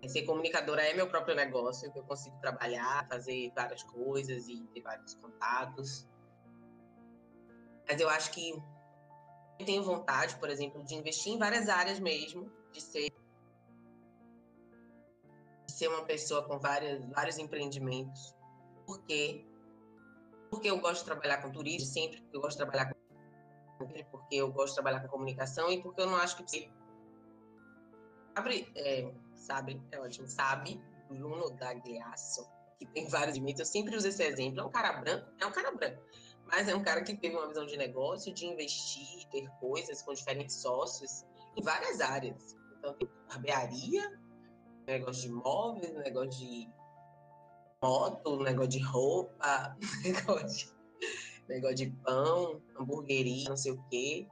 Ser 0.08 0.24
comunicadora 0.24 0.82
é 0.82 0.94
meu 0.94 1.08
próprio 1.08 1.36
negócio, 1.36 1.92
que 1.92 2.00
eu 2.00 2.04
consigo 2.04 2.38
trabalhar, 2.40 3.08
fazer 3.08 3.52
várias 3.56 3.84
coisas 3.84 4.48
e 4.48 4.66
ter 4.74 4.82
vários 4.82 5.16
contatos. 5.16 6.08
Mas 7.88 8.00
eu 8.00 8.10
acho 8.10 8.32
que 8.32 8.52
eu 9.60 9.66
tenho 9.66 9.84
vontade, 9.84 10.36
por 10.38 10.50
exemplo, 10.50 10.84
de 10.84 10.96
investir 10.96 11.34
em 11.34 11.38
várias 11.38 11.70
áreas 11.70 12.00
mesmo, 12.00 12.52
de 12.72 12.82
ser 12.82 13.12
de 15.66 15.72
ser 15.72 15.88
uma 15.88 16.04
pessoa 16.06 16.44
com 16.44 16.60
várias, 16.60 17.04
vários 17.06 17.38
empreendimentos. 17.38 18.36
Por 18.86 19.02
quê? 19.06 19.46
porque 20.54 20.70
eu 20.70 20.80
gosto 20.80 21.00
de 21.00 21.06
trabalhar 21.06 21.42
com 21.42 21.52
turismo, 21.52 21.88
sempre 21.88 22.22
porque 22.22 22.38
eu 22.38 22.42
gosto 22.42 22.58
de 22.60 22.64
trabalhar 22.64 22.94
com 22.94 22.94
porque 24.12 24.36
eu 24.36 24.52
gosto 24.52 24.68
de 24.68 24.76
trabalhar 24.76 25.00
com 25.02 25.08
comunicação 25.08 25.72
e 25.72 25.82
porque 25.82 26.00
eu 26.00 26.06
não 26.06 26.16
acho 26.16 26.38
que 26.38 26.72
sabe, 28.38 28.72
é, 28.76 29.12
sabe, 29.36 29.82
é 29.92 30.00
ótimo, 30.00 30.28
sabe, 30.28 30.82
Bruno 31.08 31.54
Gagliasso, 31.54 32.48
que 32.80 32.86
tem 32.88 33.08
vários 33.08 33.36
limites, 33.36 33.60
eu 33.60 33.66
sempre 33.66 33.96
uso 33.96 34.08
esse 34.08 34.24
exemplo, 34.24 34.62
é 34.62 34.64
um 34.64 34.72
cara 34.72 34.94
branco, 34.94 35.28
é 35.40 35.46
um 35.46 35.52
cara 35.52 35.72
branco, 35.72 36.02
mas 36.46 36.68
é 36.68 36.76
um 36.76 36.84
cara 36.84 37.02
que 37.04 37.16
teve 37.16 37.36
uma 37.36 37.48
visão 37.48 37.66
de 37.66 37.78
negócio, 37.78 38.34
de 38.34 38.46
investir, 38.46 39.28
ter 39.30 39.50
coisas 39.60 40.02
com 40.02 40.14
diferentes 40.14 40.56
sócios 40.56 41.26
em 41.56 41.62
várias 41.62 42.02
áreas. 42.02 42.56
Então, 42.78 42.94
tem 42.96 43.10
barbearia, 43.30 44.20
negócio 44.86 45.22
de 45.24 45.28
imóveis, 45.30 45.94
negócio 45.96 46.30
de 46.30 46.70
moto, 47.82 48.44
negócio 48.44 48.70
de 48.70 48.80
roupa, 48.80 49.78
negócio 50.04 50.68
de, 50.68 50.74
negócio 51.48 51.76
de 51.76 51.90
pão, 52.04 52.62
hamburgueria, 52.78 53.50
não 53.50 53.58
sei 53.58 53.72
o 53.72 53.84
quê. 53.90 54.28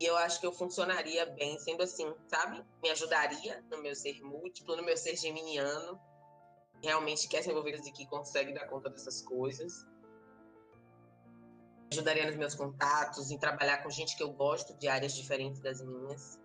E 0.00 0.06
eu 0.06 0.16
acho 0.16 0.40
que 0.40 0.46
eu 0.46 0.52
funcionaria 0.52 1.26
bem 1.26 1.58
sendo 1.58 1.82
assim, 1.82 2.10
sabe? 2.26 2.64
Me 2.82 2.90
ajudaria 2.90 3.62
no 3.70 3.82
meu 3.82 3.94
ser 3.94 4.22
múltiplo, 4.22 4.76
no 4.76 4.82
meu 4.82 4.96
ser 4.96 5.14
geminiano. 5.14 6.00
Realmente 6.82 7.28
quer 7.28 7.42
se 7.42 7.50
envolver 7.50 7.78
e 7.84 7.92
que 7.92 8.06
consegue 8.06 8.54
dar 8.54 8.66
conta 8.66 8.88
dessas 8.88 9.20
coisas. 9.20 9.84
Ajudaria 11.92 12.24
nos 12.26 12.36
meus 12.36 12.54
contatos, 12.54 13.30
em 13.30 13.38
trabalhar 13.38 13.82
com 13.82 13.90
gente 13.90 14.16
que 14.16 14.22
eu 14.22 14.32
gosto 14.32 14.74
de 14.78 14.88
áreas 14.88 15.12
diferentes 15.14 15.60
das 15.60 15.82
minhas. 15.82 16.40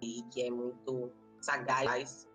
e 0.00 0.22
que 0.30 0.42
é 0.42 0.50
muito 0.50 1.12
sagaz. 1.40 2.26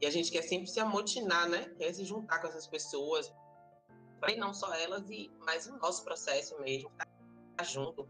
E 0.00 0.06
a 0.06 0.10
gente 0.10 0.30
quer 0.30 0.42
sempre 0.42 0.66
se 0.66 0.80
amotinar, 0.80 1.48
né? 1.48 1.72
Quer 1.78 1.92
se 1.94 2.04
juntar 2.04 2.40
com 2.40 2.48
essas 2.48 2.66
pessoas, 2.66 3.32
e 4.30 4.36
não 4.36 4.54
só 4.54 4.72
elas, 4.74 5.08
e 5.10 5.30
mas 5.40 5.66
o 5.66 5.76
nosso 5.78 6.04
processo 6.04 6.58
mesmo, 6.60 6.90
tá 7.56 7.64
junto. 7.64 8.08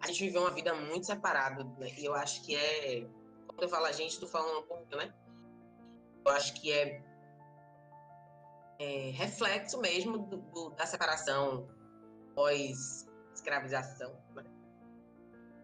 A 0.00 0.06
gente 0.08 0.24
viveu 0.24 0.42
uma 0.42 0.50
vida 0.50 0.74
muito 0.74 1.06
separada, 1.06 1.64
né? 1.78 1.88
E 1.96 2.04
eu 2.04 2.14
acho 2.14 2.42
que 2.42 2.56
é. 2.56 3.06
Quando 3.46 3.62
eu 3.62 3.68
falo 3.68 3.86
a 3.86 3.92
gente, 3.92 4.18
tô 4.18 4.26
falando 4.26 4.60
um 4.60 4.66
pouco, 4.66 4.96
né? 4.96 5.14
Eu 6.24 6.32
acho 6.32 6.54
que 6.54 6.72
é, 6.72 7.02
é 8.78 9.10
reflexo 9.10 9.80
mesmo 9.80 10.18
do, 10.18 10.36
do, 10.36 10.70
da 10.70 10.86
separação 10.86 11.68
pós-escravização. 12.34 14.16
Né? 14.34 14.44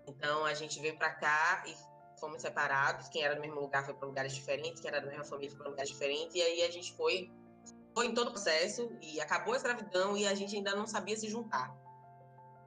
Então 0.07 0.45
a 0.45 0.55
gente 0.55 0.81
veio 0.81 0.97
para 0.97 1.14
cá 1.14 1.64
e 1.67 1.75
fomos 2.19 2.43
separados, 2.43 3.09
quem 3.09 3.23
era 3.23 3.35
do 3.35 3.41
mesmo 3.41 3.61
lugar 3.61 3.85
foi 3.85 3.95
para 3.95 4.07
lugares 4.07 4.35
diferentes, 4.35 4.81
quem 4.81 4.91
era 4.91 5.01
da 5.01 5.07
mesma 5.07 5.25
família 5.25 5.51
foi 5.51 5.59
para 5.59 5.69
lugares 5.69 5.91
diferentes, 5.91 6.35
e 6.35 6.43
aí 6.43 6.62
a 6.62 6.71
gente 6.71 6.93
foi, 6.95 7.31
foi 7.99 8.07
em 8.07 8.15
todo 8.15 8.29
o 8.29 8.31
processo, 8.31 8.89
e 9.03 9.21
acabou 9.21 9.55
a 9.55 9.57
escravidão, 9.57 10.17
e 10.17 10.25
a 10.25 10.33
gente 10.33 10.55
ainda 10.55 10.73
não 10.73 10.87
sabia 10.87 11.17
se 11.17 11.29
juntar. 11.29 11.77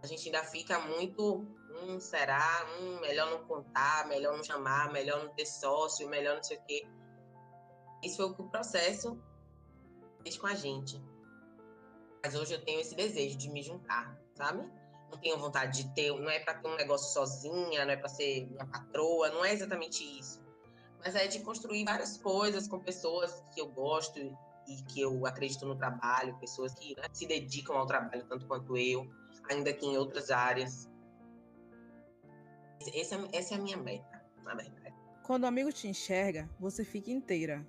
A 0.04 0.06
gente 0.06 0.26
ainda 0.26 0.44
fica 0.44 0.78
muito, 0.78 1.48
hum, 1.70 2.02
será, 2.02 2.68
hum, 2.78 3.00
melhor 3.00 3.32
não 3.32 3.48
contar, 3.48 4.10
melhor 4.10 4.36
não 4.36 4.44
chamar, 4.44 4.92
melhor 4.92 5.24
não 5.24 5.34
ter 5.34 5.46
sócio, 5.46 6.10
melhor 6.10 6.36
não 6.36 6.44
sei 6.44 6.58
o 6.58 6.62
quê. 6.64 6.86
Isso 8.04 8.18
foi 8.18 8.26
o 8.26 8.36
que 8.36 8.42
o 8.42 8.50
processo 8.50 9.18
fez 10.22 10.38
com 10.38 10.48
a 10.48 10.54
gente. 10.54 11.02
Mas 12.22 12.36
hoje 12.36 12.54
eu 12.54 12.66
tenho 12.66 12.82
esse 12.82 12.94
desejo 12.94 13.38
de 13.38 13.50
me 13.50 13.64
juntar, 13.64 14.20
sabe? 14.36 14.70
não 15.10 15.18
tenho 15.18 15.38
vontade 15.38 15.84
de 15.84 15.94
ter, 15.94 16.12
não 16.12 16.30
é 16.30 16.40
para 16.40 16.56
ter 16.56 16.68
um 16.68 16.76
negócio 16.76 17.14
sozinha, 17.14 17.86
não 17.86 17.94
é 17.94 17.96
para 17.96 18.10
ser 18.10 18.48
minha 18.48 18.66
patroa, 18.66 19.30
não 19.30 19.46
é 19.46 19.54
exatamente 19.54 20.04
isso. 20.04 20.42
mas 21.00 21.16
é 21.16 21.26
de 21.26 21.40
construir 21.40 21.86
várias 21.86 22.18
coisas 22.18 22.68
com 22.68 22.80
pessoas 22.80 23.46
que 23.54 23.62
eu 23.62 23.68
gosto 23.70 24.20
e 24.68 24.82
que 24.84 25.02
eu 25.02 25.26
acredito 25.26 25.66
no 25.66 25.76
trabalho, 25.76 26.38
pessoas 26.40 26.74
que 26.74 26.96
né, 26.96 27.08
se 27.12 27.26
dedicam 27.26 27.78
ao 27.78 27.86
trabalho 27.86 28.26
tanto 28.28 28.46
quanto 28.46 28.78
eu, 28.78 29.10
ainda 29.50 29.74
que 29.74 29.86
em 29.86 29.98
outras 29.98 30.32
áreas. 30.32 30.90
Essa, 32.94 33.28
essa 33.32 33.56
é 33.56 33.58
a 33.58 33.62
minha 33.62 33.78
meta, 33.78 34.26
na 34.44 34.56
verdade. 34.56 34.96
Quando 35.24 35.44
o 35.44 35.48
amigo 35.48 35.72
te 35.72 35.88
enxerga, 35.88 36.50
você 36.60 36.84
fica 36.84 37.12
inteira. 37.12 37.66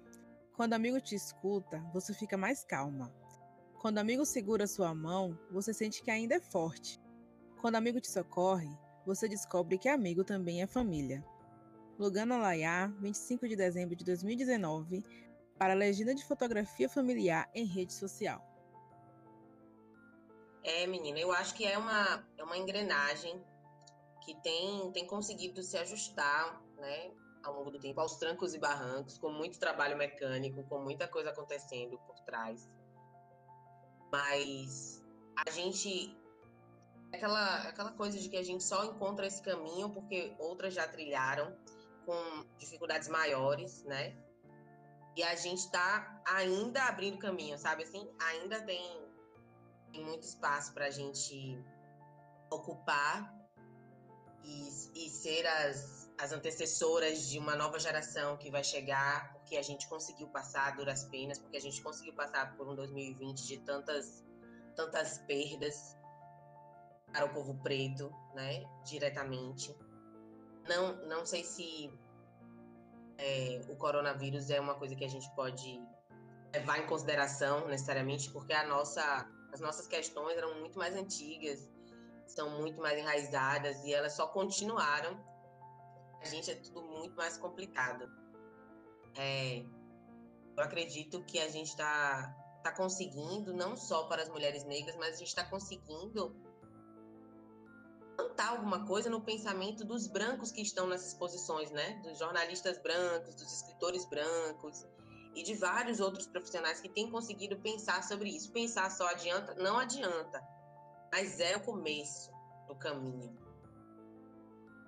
Quando 0.55 0.73
o 0.73 0.77
amigo 0.77 1.01
te 1.01 1.15
escuta, 1.15 1.79
você 1.93 2.15
fica 2.15 2.37
mais 2.37 2.65
calma. 2.65 3.13
Quando 3.79 3.97
o 3.97 4.01
amigo 4.01 4.25
segura 4.25 4.67
sua 4.67 4.95
mão, 4.95 5.39
você 5.51 5.75
sente 5.75 6.03
que 6.03 6.11
ainda 6.11 6.37
é 6.37 6.41
forte. 6.41 7.01
Quando 7.61 7.75
o 7.75 7.79
amigo 7.79 8.01
te 8.01 8.11
socorre, 8.11 8.71
você 9.05 9.29
descobre 9.29 9.79
que 9.79 9.89
amigo 9.89 10.25
também 10.25 10.63
é 10.63 10.67
família. 10.67 11.25
Lugano 11.99 12.35
Alaiá, 12.35 12.87
25 13.01 13.47
de 13.49 13.57
dezembro 13.57 13.95
de 13.95 14.05
2019, 14.05 15.03
para 15.63 15.75
a 15.75 15.77
legenda 15.77 16.13
de 16.13 16.25
fotografia 16.25 16.89
familiar 16.89 17.49
em 17.55 17.65
rede 17.65 17.93
social. 17.93 18.45
É, 20.65 20.89
menina, 20.89 21.21
eu 21.21 21.31
acho 21.31 21.55
que 21.55 21.65
é 21.65 21.79
uma, 21.79 22.27
é 22.37 22.43
uma 22.43 22.59
engrenagem 22.59 23.41
que 24.25 24.35
tem, 24.43 24.91
tem 24.91 25.07
conseguido 25.07 25.63
se 25.63 25.79
ajustar, 25.79 26.61
né, 26.79 27.13
ao 27.45 27.55
longo 27.55 27.71
do 27.71 27.79
tempo, 27.79 28.01
aos 28.01 28.17
trancos 28.17 28.55
e 28.55 28.59
barrancos, 28.59 29.17
com 29.19 29.31
muito 29.31 29.61
trabalho 29.61 29.97
mecânico, 29.97 30.65
com 30.65 30.81
muita 30.81 31.07
coisa 31.07 31.31
acontecendo 31.31 31.97
por 32.09 32.19
trás. 32.25 32.69
Mas 34.11 35.01
a 35.47 35.49
gente. 35.49 36.19
Aquela, 37.15 37.69
aquela 37.69 37.93
coisa 37.93 38.19
de 38.19 38.29
que 38.29 38.37
a 38.37 38.43
gente 38.43 38.65
só 38.65 38.85
encontra 38.85 39.29
esse 39.29 39.41
caminho 39.41 39.91
porque 39.91 40.35
outras 40.41 40.75
já 40.75 40.89
trilharam 40.89 41.57
com 42.05 42.45
dificuldades 42.59 43.09
maiores, 43.09 43.85
né? 43.85 44.17
E 45.17 45.23
a 45.23 45.35
gente 45.35 45.59
está 45.59 46.23
ainda 46.27 46.85
abrindo 46.85 47.19
caminho, 47.19 47.59
sabe? 47.59 47.83
Assim, 47.83 48.09
ainda 48.19 48.61
tem, 48.63 49.07
tem 49.93 50.05
muito 50.05 50.23
espaço 50.23 50.73
para 50.73 50.87
a 50.87 50.91
gente 50.91 51.59
ocupar 52.51 53.33
e, 54.45 54.69
e 54.95 55.11
ser 55.11 55.47
as, 55.47 56.11
as 56.19 56.33
antecessoras 56.33 57.29
de 57.29 57.39
uma 57.39 57.55
nova 57.57 57.79
geração 57.79 58.37
que 58.37 58.51
vai 58.51 58.65
chegar, 58.65 59.33
porque 59.35 59.57
a 59.57 59.63
gente 59.63 59.89
conseguiu 59.89 60.29
passar 60.29 60.77
duras 60.77 61.05
penas, 61.05 61.39
porque 61.39 61.57
a 61.57 61.61
gente 61.61 61.83
conseguiu 61.83 62.15
passar 62.15 62.57
por 62.57 62.69
um 62.69 62.75
2020 62.75 63.47
de 63.47 63.59
tantas, 63.59 64.25
tantas 64.75 65.19
perdas 65.19 65.97
para 67.13 67.27
o 67.27 67.29
povo 67.29 67.55
preto, 67.63 68.11
né? 68.35 68.65
Diretamente. 68.85 69.77
Não, 70.69 70.97
não 71.07 71.27
sei 71.27 71.45
se 71.45 71.93
é, 73.19 73.61
o 73.69 73.77
coronavírus 73.77 74.51
é 74.51 74.61
uma 74.61 74.75
coisa 74.75 74.95
que 74.95 75.05
a 75.05 75.09
gente 75.09 75.29
pode 75.35 75.81
levar 76.53 76.79
em 76.79 76.87
consideração 76.87 77.67
necessariamente, 77.69 78.31
porque 78.31 78.53
a 78.53 78.67
nossa, 78.67 79.29
as 79.53 79.61
nossas 79.61 79.87
questões 79.87 80.37
eram 80.37 80.59
muito 80.61 80.79
mais 80.79 80.95
antigas, 80.95 81.71
são 82.27 82.61
muito 82.61 82.81
mais 82.81 82.99
enraizadas 82.99 83.83
e 83.85 83.93
elas 83.93 84.15
só 84.15 84.27
continuaram. 84.27 85.19
A 86.21 86.25
gente 86.27 86.51
é 86.51 86.55
tudo 86.55 86.83
muito 86.83 87.17
mais 87.17 87.37
complicado. 87.37 88.09
É, 89.17 89.65
eu 90.57 90.63
acredito 90.63 91.23
que 91.25 91.39
a 91.39 91.49
gente 91.49 91.69
está 91.69 92.35
tá 92.63 92.73
conseguindo, 92.73 93.53
não 93.53 93.77
só 93.77 94.05
para 94.05 94.23
as 94.23 94.29
mulheres 94.29 94.65
negras, 94.65 94.97
mas 94.97 95.15
a 95.15 95.19
gente 95.19 95.29
está 95.29 95.45
conseguindo 95.45 96.35
plantar 98.17 98.51
alguma 98.51 98.87
coisa 98.87 99.09
no 99.11 99.21
pensamento 99.21 99.85
dos 99.85 100.07
brancos 100.07 100.51
que 100.51 100.63
estão 100.63 100.87
nessas 100.87 101.15
posições, 101.15 101.71
né? 101.71 102.01
Dos 102.03 102.19
jornalistas 102.19 102.79
brancos, 102.79 103.35
dos 103.35 103.53
escritores 103.53 104.05
brancos 104.07 104.87
e 105.35 105.43
de 105.43 105.55
vários 105.55 106.01
outros 106.01 106.27
profissionais 106.27 106.81
que 106.81 106.89
têm 106.89 107.11
conseguido 107.11 107.57
pensar 107.57 108.03
sobre 108.05 108.29
isso. 108.29 108.53
Pensar 108.53 108.91
só 108.91 109.09
adianta, 109.09 109.55
não 109.55 109.79
adianta, 109.79 110.43
mas 111.11 111.41
é 111.41 111.57
o 111.57 111.61
começo 111.61 112.31
do 112.67 112.75
caminho. 112.75 113.37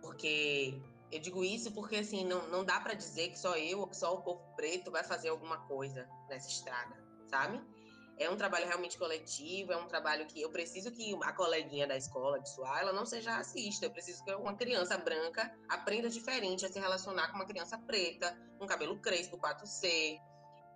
Porque 0.02 0.78
eu 1.10 1.20
digo 1.20 1.44
isso 1.44 1.72
porque 1.72 1.96
assim 1.96 2.24
não, 2.24 2.46
não 2.48 2.64
dá 2.64 2.80
para 2.80 2.94
dizer 2.94 3.30
que 3.30 3.38
só 3.38 3.56
eu 3.56 3.80
ou 3.80 3.86
que 3.86 3.96
só 3.96 4.14
o 4.14 4.22
povo 4.22 4.42
preto 4.56 4.90
vai 4.90 5.04
fazer 5.04 5.28
alguma 5.28 5.58
coisa 5.66 6.08
nessa 6.28 6.48
estrada, 6.48 6.96
sabe? 7.28 7.60
É 8.18 8.30
um 8.30 8.36
trabalho 8.36 8.66
realmente 8.66 8.96
coletivo, 8.96 9.72
é 9.72 9.76
um 9.76 9.86
trabalho 9.86 10.26
que 10.26 10.40
eu 10.40 10.50
preciso 10.50 10.90
que 10.92 11.16
a 11.22 11.32
coleguinha 11.32 11.86
da 11.86 11.96
escola 11.96 12.40
de 12.40 12.48
sua 12.48 12.80
ela 12.80 12.92
não 12.92 13.04
seja 13.04 13.32
racista, 13.32 13.86
eu 13.86 13.90
preciso 13.90 14.24
que 14.24 14.32
uma 14.34 14.54
criança 14.54 14.96
branca 14.96 15.52
aprenda 15.68 16.08
diferente 16.08 16.64
a 16.64 16.68
se 16.72 16.78
relacionar 16.78 17.28
com 17.28 17.36
uma 17.36 17.46
criança 17.46 17.76
preta, 17.78 18.36
com 18.58 18.66
cabelo 18.66 18.98
crespo, 19.00 19.38
4C, 19.38 20.20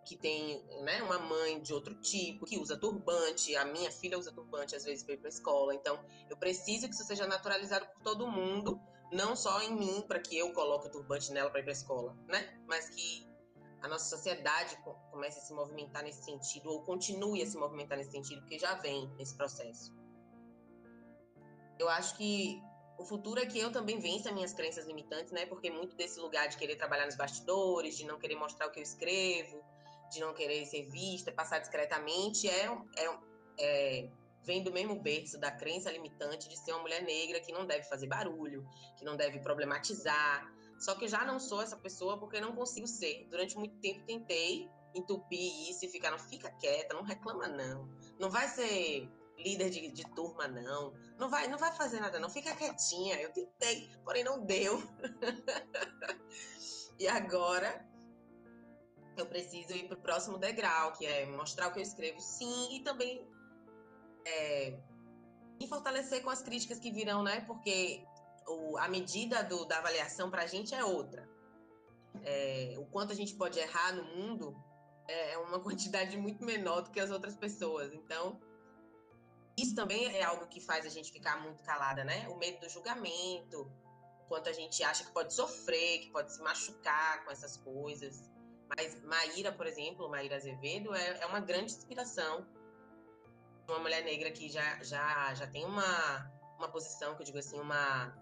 que 0.05 0.17
tem 0.17 0.65
né, 0.83 1.03
uma 1.03 1.19
mãe 1.19 1.61
de 1.61 1.73
outro 1.73 1.95
tipo, 2.01 2.47
que 2.47 2.59
usa 2.59 2.77
turbante, 2.77 3.55
a 3.57 3.65
minha 3.67 3.91
filha 3.91 4.19
usa 4.19 4.33
turbante 4.33 4.75
às 4.75 4.85
vezes 4.85 5.07
ir 5.07 5.19
para 5.19 5.29
a 5.29 5.29
escola, 5.29 5.75
então 5.75 6.03
eu 6.31 6.37
preciso 6.37 6.89
que 6.89 6.95
isso 6.95 7.05
seja 7.05 7.27
naturalizado 7.27 7.87
por 7.87 8.03
todo 8.03 8.27
mundo, 8.27 8.81
não 9.13 9.37
só 9.37 9.63
em 9.63 9.77
mim, 9.77 10.03
para 10.09 10.19
que 10.19 10.37
eu 10.37 10.53
coloque 10.53 10.89
o 10.89 10.91
turbante 10.91 11.31
nela 11.31 11.51
para 11.51 11.61
ir 11.61 11.63
para 11.63 11.73
a 11.73 11.77
escola, 11.77 12.17
né? 12.27 12.59
Mas 12.67 12.89
que 12.89 13.28
a 13.83 13.89
nossa 13.89 14.05
sociedade 14.17 14.77
comece 15.11 15.39
a 15.39 15.43
se 15.43 15.53
movimentar 15.55 16.03
nesse 16.03 16.25
sentido, 16.25 16.71
ou 16.71 16.83
continue 16.83 17.43
a 17.43 17.47
se 17.47 17.57
movimentar 17.57 17.97
nesse 17.97 18.11
sentido, 18.11 18.41
porque 18.41 18.59
já 18.59 18.75
vem 18.75 19.09
nesse 19.17 19.37
processo. 19.37 19.95
Eu 21.79 21.89
acho 21.89 22.17
que 22.17 22.61
o 22.99 23.05
futuro 23.05 23.41
é 23.41 23.47
que 23.47 23.59
eu 23.59 23.71
também 23.71 24.01
vença 24.01 24.33
minhas 24.33 24.53
crenças 24.53 24.85
limitantes, 24.87 25.33
né? 25.33 25.47
Porque 25.47 25.71
muito 25.71 25.95
desse 25.95 26.19
lugar 26.19 26.49
de 26.49 26.57
querer 26.57 26.75
trabalhar 26.75 27.07
nos 27.07 27.15
bastidores, 27.15 27.97
de 27.97 28.05
não 28.05 28.19
querer 28.19 28.35
mostrar 28.35 28.67
o 28.67 28.71
que 28.73 28.81
eu 28.81 28.83
escrevo, 28.83 29.63
de 30.11 30.21
não 30.21 30.35
querer 30.35 30.67
ser 30.67 30.83
vista, 30.87 31.31
passar 31.31 31.61
discretamente, 31.61 32.49
é, 32.49 32.67
é, 32.97 33.19
é 33.61 34.11
vem 34.43 34.63
do 34.63 34.73
mesmo 34.73 34.99
berço 34.99 35.39
da 35.39 35.51
crença 35.51 35.91
limitante 35.91 36.49
de 36.49 36.57
ser 36.57 36.73
uma 36.73 36.81
mulher 36.81 37.03
negra 37.03 37.39
que 37.39 37.53
não 37.53 37.67
deve 37.67 37.85
fazer 37.85 38.07
barulho, 38.07 38.67
que 38.97 39.05
não 39.05 39.15
deve 39.15 39.41
problematizar, 39.41 40.51
só 40.79 40.95
que 40.95 41.09
já 41.09 41.25
não 41.25 41.41
sou 41.41 41.61
essa 41.61 41.77
pessoa 41.77 42.19
porque 42.19 42.41
não 42.41 42.55
consigo 42.55 42.87
ser. 42.87 43.27
Durante 43.31 43.57
muito 43.57 43.77
tempo 43.81 44.05
tentei 44.07 44.71
entupir 44.95 45.71
isso 45.71 45.85
e 45.85 45.89
ficar, 45.89 46.11
não 46.11 46.19
fica 46.19 46.51
quieta, 46.53 46.95
não 46.95 47.03
reclama 47.03 47.49
não. 47.49 47.89
Não 48.19 48.31
vai 48.31 48.49
ser 48.49 49.11
líder 49.37 49.71
de, 49.71 49.91
de 49.91 50.03
turma 50.15 50.47
não. 50.49 50.93
Não 51.19 51.29
vai, 51.29 51.49
não 51.49 51.59
vai 51.59 51.73
fazer 51.73 52.01
nada 52.01 52.19
não, 52.19 52.31
fica 52.31 52.55
quietinha. 52.55 53.21
Eu 53.21 53.33
tentei, 53.33 53.91
porém 54.05 54.25
não 54.25 54.45
deu. 54.45 54.81
e 56.99 57.09
agora 57.09 57.87
eu 59.17 59.27
preciso 59.27 59.73
ir 59.73 59.89
para 59.89 59.99
o 59.99 60.01
próximo 60.01 60.39
degrau, 60.39 60.93
que 60.93 61.05
é 61.05 61.27
mostrar 61.27 61.69
o 61.69 61.73
que 61.73 61.81
eu 61.81 61.83
escrevo, 61.83 62.21
sim, 62.21 62.77
e 62.77 62.85
também 62.85 63.27
é, 64.25 64.79
me 65.59 65.67
fortalecer 65.67 66.23
com 66.23 66.31
as 66.31 66.41
críticas 66.41 66.79
que 66.79 66.93
virão, 66.93 67.23
né? 67.23 67.41
Porque 67.41 68.05
o, 68.49 68.79
a 68.79 68.89
medida 68.89 69.43
do, 69.45 69.65
da 69.65 69.79
avaliação 69.79 70.31
para 70.31 70.43
a 70.43 70.47
gente 70.47 70.75
é 70.75 70.85
outra. 70.85 71.29
É, 72.23 72.75
o 72.79 72.87
quanto 72.87 73.13
a 73.13 73.15
gente 73.15 73.35
pode 73.35 73.59
errar 73.59 73.93
no 73.93 74.05
mundo 74.05 74.57
é 75.07 75.39
uma 75.39 75.61
quantidade 75.63 76.17
muito 76.17 76.45
menor 76.45 76.83
do 76.83 76.91
que 76.91 77.01
as 77.01 77.11
outras 77.11 77.37
pessoas. 77.37 77.93
Então, 77.93 78.41
isso 79.57 79.75
também 79.75 80.17
é 80.17 80.23
algo 80.23 80.47
que 80.47 80.61
faz 80.61 80.87
a 80.87 80.89
gente 80.89 81.13
ficar 81.13 81.41
muito 81.43 81.63
calada, 81.63 82.05
né? 82.05 82.29
O 82.29 82.37
medo 82.37 82.61
do 82.61 82.69
julgamento, 82.69 83.71
quanto 84.29 84.49
a 84.49 84.53
gente 84.53 84.83
acha 84.83 85.05
que 85.05 85.13
pode 85.13 85.33
sofrer, 85.35 86.01
que 86.01 86.11
pode 86.11 86.33
se 86.33 86.41
machucar 86.43 87.25
com 87.25 87.31
essas 87.31 87.57
coisas. 87.57 88.23
Mas 88.77 89.03
Maíra, 89.03 89.51
por 89.51 89.67
exemplo, 89.67 90.09
Maíra 90.09 90.37
Azevedo, 90.37 90.95
é, 90.95 91.21
é 91.21 91.27
uma 91.27 91.41
grande 91.41 91.73
inspiração. 91.73 92.47
Uma 93.67 93.81
mulher 93.81 94.05
negra 94.05 94.31
que 94.31 94.49
já, 94.49 94.83
já, 94.83 95.35
já 95.35 95.47
tem 95.47 95.65
uma, 95.65 96.31
uma 96.59 96.69
posição, 96.69 97.15
que 97.15 97.23
eu 97.23 97.27
digo 97.27 97.39
assim, 97.39 97.59
uma 97.61 98.15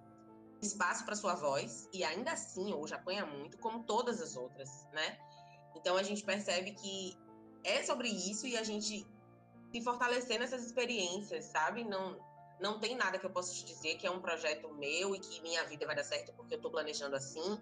espaço 0.61 1.05
para 1.05 1.14
sua 1.14 1.35
voz 1.35 1.88
e 1.92 2.03
ainda 2.05 2.33
assim 2.33 2.73
hoje 2.73 2.95
apanha 2.95 3.27
muito, 3.27 3.59
como 3.59 3.85
todas 3.85 4.21
as 4.21 4.37
outras, 4.37 4.69
né? 4.92 5.19
Então 5.75 5.97
a 5.97 6.03
gente 6.03 6.25
percebe 6.25 6.73
que 6.73 7.16
é 7.62 7.83
sobre 7.83 8.09
isso 8.09 8.47
e 8.47 8.57
a 8.57 8.62
gente 8.62 9.07
se 9.73 9.83
fortalecer 9.83 10.38
nessas 10.38 10.64
experiências, 10.64 11.45
sabe? 11.47 11.85
Não 11.85 12.19
não 12.59 12.81
tem 12.81 12.97
nada 12.97 13.19
que 13.19 13.27
eu 13.27 13.31
possa 13.31 13.53
te 13.53 13.64
dizer 13.66 13.97
que 13.97 14.07
é 14.07 14.11
um 14.11 14.21
projeto 14.21 14.73
meu 14.75 15.14
e 15.14 15.21
que 15.21 15.42
minha 15.42 15.62
vida 15.64 15.85
vai 15.87 15.95
dar 15.95 16.05
certo 16.05 16.33
porque 16.33 16.55
eu 16.55 16.57
estou 16.57 16.71
planejando 16.71 17.14
assim. 17.14 17.61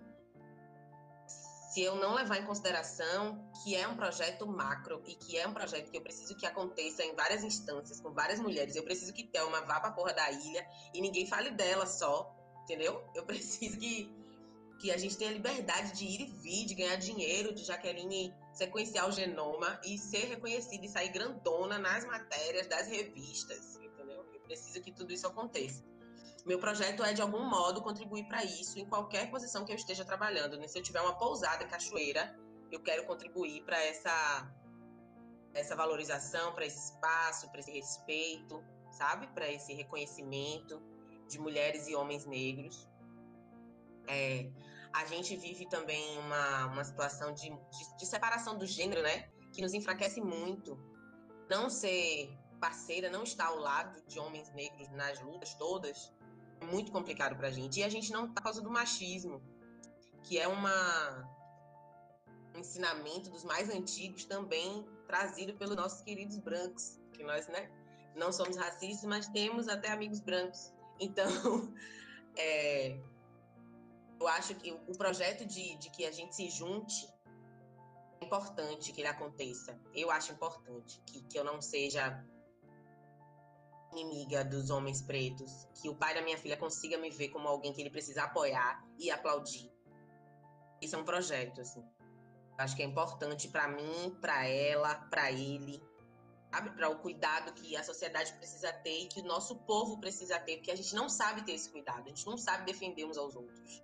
Se 1.27 1.83
eu 1.83 1.97
não 1.97 2.15
levar 2.15 2.39
em 2.39 2.47
consideração 2.47 3.51
que 3.65 3.75
é 3.75 3.89
um 3.89 3.97
projeto 3.97 4.47
macro 4.47 5.03
e 5.09 5.17
que 5.17 5.37
é 5.37 5.49
um 5.49 5.53
projeto 5.53 5.91
que 5.91 5.97
eu 5.97 6.03
preciso 6.03 6.37
que 6.37 6.47
aconteça 6.47 7.03
em 7.03 7.17
várias 7.17 7.43
instâncias, 7.43 8.01
com 8.01 8.13
várias 8.13 8.39
mulheres, 8.39 8.77
eu 8.77 8.85
preciso 8.85 9.13
que 9.13 9.25
Thelma 9.25 9.63
vá 9.63 9.81
para 9.81 9.91
porra 9.91 10.13
da 10.13 10.31
ilha 10.31 10.65
e 10.95 11.01
ninguém 11.01 11.27
fale 11.27 11.51
dela 11.51 11.87
só, 11.87 12.33
entendeu? 12.65 13.03
Eu 13.15 13.25
preciso 13.27 13.79
que, 13.79 14.13
que 14.81 14.91
a 14.91 14.97
gente 14.97 15.17
tenha 15.17 15.31
liberdade 15.31 15.93
de 15.93 16.05
ir 16.05 16.21
e 16.23 16.27
vir, 16.27 16.67
de 16.67 16.75
ganhar 16.75 16.97
dinheiro, 16.97 17.55
de 17.55 17.65
Jaqueline 17.65 18.35
sequenciar 18.53 19.09
o 19.09 19.13
genoma 19.13 19.81
e 19.85 19.99
ser 19.99 20.27
reconhecida 20.27 20.85
e 20.85 20.89
sair 20.89 21.11
grandona 21.11 21.79
nas 21.79 22.05
matérias 22.05 22.67
das 22.67 22.87
revistas, 22.89 23.77
entendeu? 23.77 24.25
Eu 24.33 24.41
preciso 24.41 24.81
que 24.81 24.93
tudo 24.93 25.13
isso 25.13 25.27
aconteça. 25.27 25.85
Meu 26.47 26.59
projeto 26.59 27.03
é, 27.03 27.13
de 27.13 27.23
algum 27.23 27.43
modo, 27.43 27.83
contribuir 27.83 28.25
para 28.27 28.45
isso 28.45 28.79
em 28.79 28.87
qualquer 28.87 29.31
posição 29.31 29.65
que 29.65 29.73
eu 29.73 29.77
esteja 29.77 30.05
trabalhando. 30.05 30.59
Né? 30.59 30.69
Se 30.69 30.79
eu 30.79 30.83
tiver 30.83 31.01
uma 31.01 31.17
pousada 31.17 31.65
em 31.65 31.69
Cachoeira, 31.69 32.39
eu 32.71 32.81
quero 32.81 33.07
contribuir 33.07 33.65
para 33.65 33.83
essa, 33.83 34.53
essa 35.55 35.75
valorização, 35.75 36.53
para 36.53 36.67
esse 36.67 36.93
espaço, 36.93 37.51
para 37.51 37.61
esse 37.61 37.73
respeito, 37.73 38.63
sabe? 38.93 39.27
Para 39.29 39.51
esse 39.51 39.73
reconhecimento 39.73 40.83
de 41.29 41.39
mulheres 41.39 41.87
e 41.89 41.95
homens 41.95 42.25
negros. 42.27 42.89
É, 44.07 44.51
a 44.93 45.05
gente 45.07 45.37
vive 45.37 45.67
também 45.69 46.19
uma, 46.19 46.67
uma 46.67 46.85
situação 46.85 47.33
de, 47.33 47.51
de, 47.51 47.97
de 47.99 48.07
separação 48.07 48.57
do 48.57 48.67
gênero, 48.67 49.03
né? 49.03 49.29
Que 49.53 49.63
nos 49.63 49.75
enfraquece 49.75 50.21
muito. 50.21 50.79
Não 51.49 51.69
ser 51.69 52.37
parceira, 52.61 53.11
não 53.11 53.25
estar 53.25 53.47
ao 53.47 53.59
lado 53.59 54.03
de 54.07 54.19
homens 54.19 54.51
negros 54.53 54.89
nas 54.93 55.21
lutas 55.21 55.55
todas, 55.55 56.13
é 56.61 56.65
muito 56.65 56.91
complicado 56.93 57.37
pra 57.37 57.51
gente. 57.51 57.81
E 57.81 57.85
a 57.85 57.89
gente 57.89 58.13
não 58.13 58.29
tá 58.29 58.35
por 58.35 58.45
causa 58.45 58.63
do 58.63 58.71
machismo, 58.71 59.43
que 60.23 60.39
é 60.39 60.49
uma 60.49 61.35
um 62.55 62.61
ensinamento 62.61 63.31
dos 63.31 63.45
mais 63.45 63.69
antigos 63.69 64.25
também 64.25 64.87
trazido 65.07 65.55
pelos 65.55 65.77
nossos 65.77 66.03
queridos 66.03 66.39
brancos, 66.39 67.01
que 67.13 67.25
nós, 67.25 67.49
né, 67.49 67.69
não 68.15 68.33
somos 68.33 68.57
racistas, 68.57 69.05
mas 69.05 69.27
temos 69.29 69.69
até 69.69 69.91
amigos 69.91 70.21
brancos. 70.21 70.73
Então, 71.01 71.29
é, 72.37 72.99
eu 74.21 74.29
acho 74.29 74.55
que 74.55 74.73
o 74.73 74.97
projeto 74.97 75.45
de, 75.45 75.77
de 75.77 75.91
que 75.91 76.05
a 76.05 76.11
gente 76.11 76.35
se 76.35 76.49
junte 76.51 77.07
é 78.21 78.25
importante 78.25 78.93
que 78.93 79.01
ele 79.01 79.09
aconteça. 79.09 79.79
Eu 79.95 80.11
acho 80.11 80.33
importante 80.33 81.03
que, 81.07 81.23
que 81.25 81.39
eu 81.39 81.45
não 81.45 81.61
seja 81.61 82.25
inimiga 83.93 84.45
dos 84.45 84.71
homens 84.71 85.03
pretos, 85.03 85.69
que 85.75 85.89
o 85.89 85.95
pai 85.95 86.15
da 86.15 86.23
minha 86.23 86.39
filha 86.39 86.57
consiga 86.57 86.99
me 86.99 87.11
ver 87.11 87.29
como 87.29 87.47
alguém 87.47 87.73
que 87.73 87.81
ele 87.81 87.91
precisa 87.91 88.25
apoiar 88.25 88.85
e 88.99 89.11
aplaudir. 89.11 89.71
Isso 90.81 90.97
é 90.97 90.99
um 90.99 91.05
projeto, 91.05 91.61
assim. 91.61 91.85
Acho 92.59 92.77
que 92.77 92.83
é 92.83 92.87
importante 92.87 93.49
para 93.49 93.69
mim, 93.69 94.17
para 94.21 94.47
ela, 94.47 94.95
para 94.95 95.31
ele, 95.31 95.83
sabe? 96.55 96.71
Para 96.71 96.89
o 96.89 96.99
cuidado 96.99 97.53
que 97.53 97.77
a 97.77 97.83
sociedade 97.83 98.33
precisa 98.35 98.73
ter 98.73 99.03
e 99.03 99.07
que 99.07 99.21
o 99.21 99.25
nosso 99.25 99.57
povo 99.57 99.99
precisa 99.99 100.39
ter, 100.39 100.57
porque 100.57 100.71
a 100.71 100.77
gente 100.77 100.95
não 100.95 101.09
sabe 101.09 101.43
ter 101.43 101.53
esse 101.53 101.69
cuidado, 101.69 102.05
a 102.05 102.09
gente 102.09 102.27
não 102.27 102.37
sabe 102.37 102.65
defender 102.65 103.05
uns 103.05 103.19
aos 103.19 103.35
outros. 103.35 103.83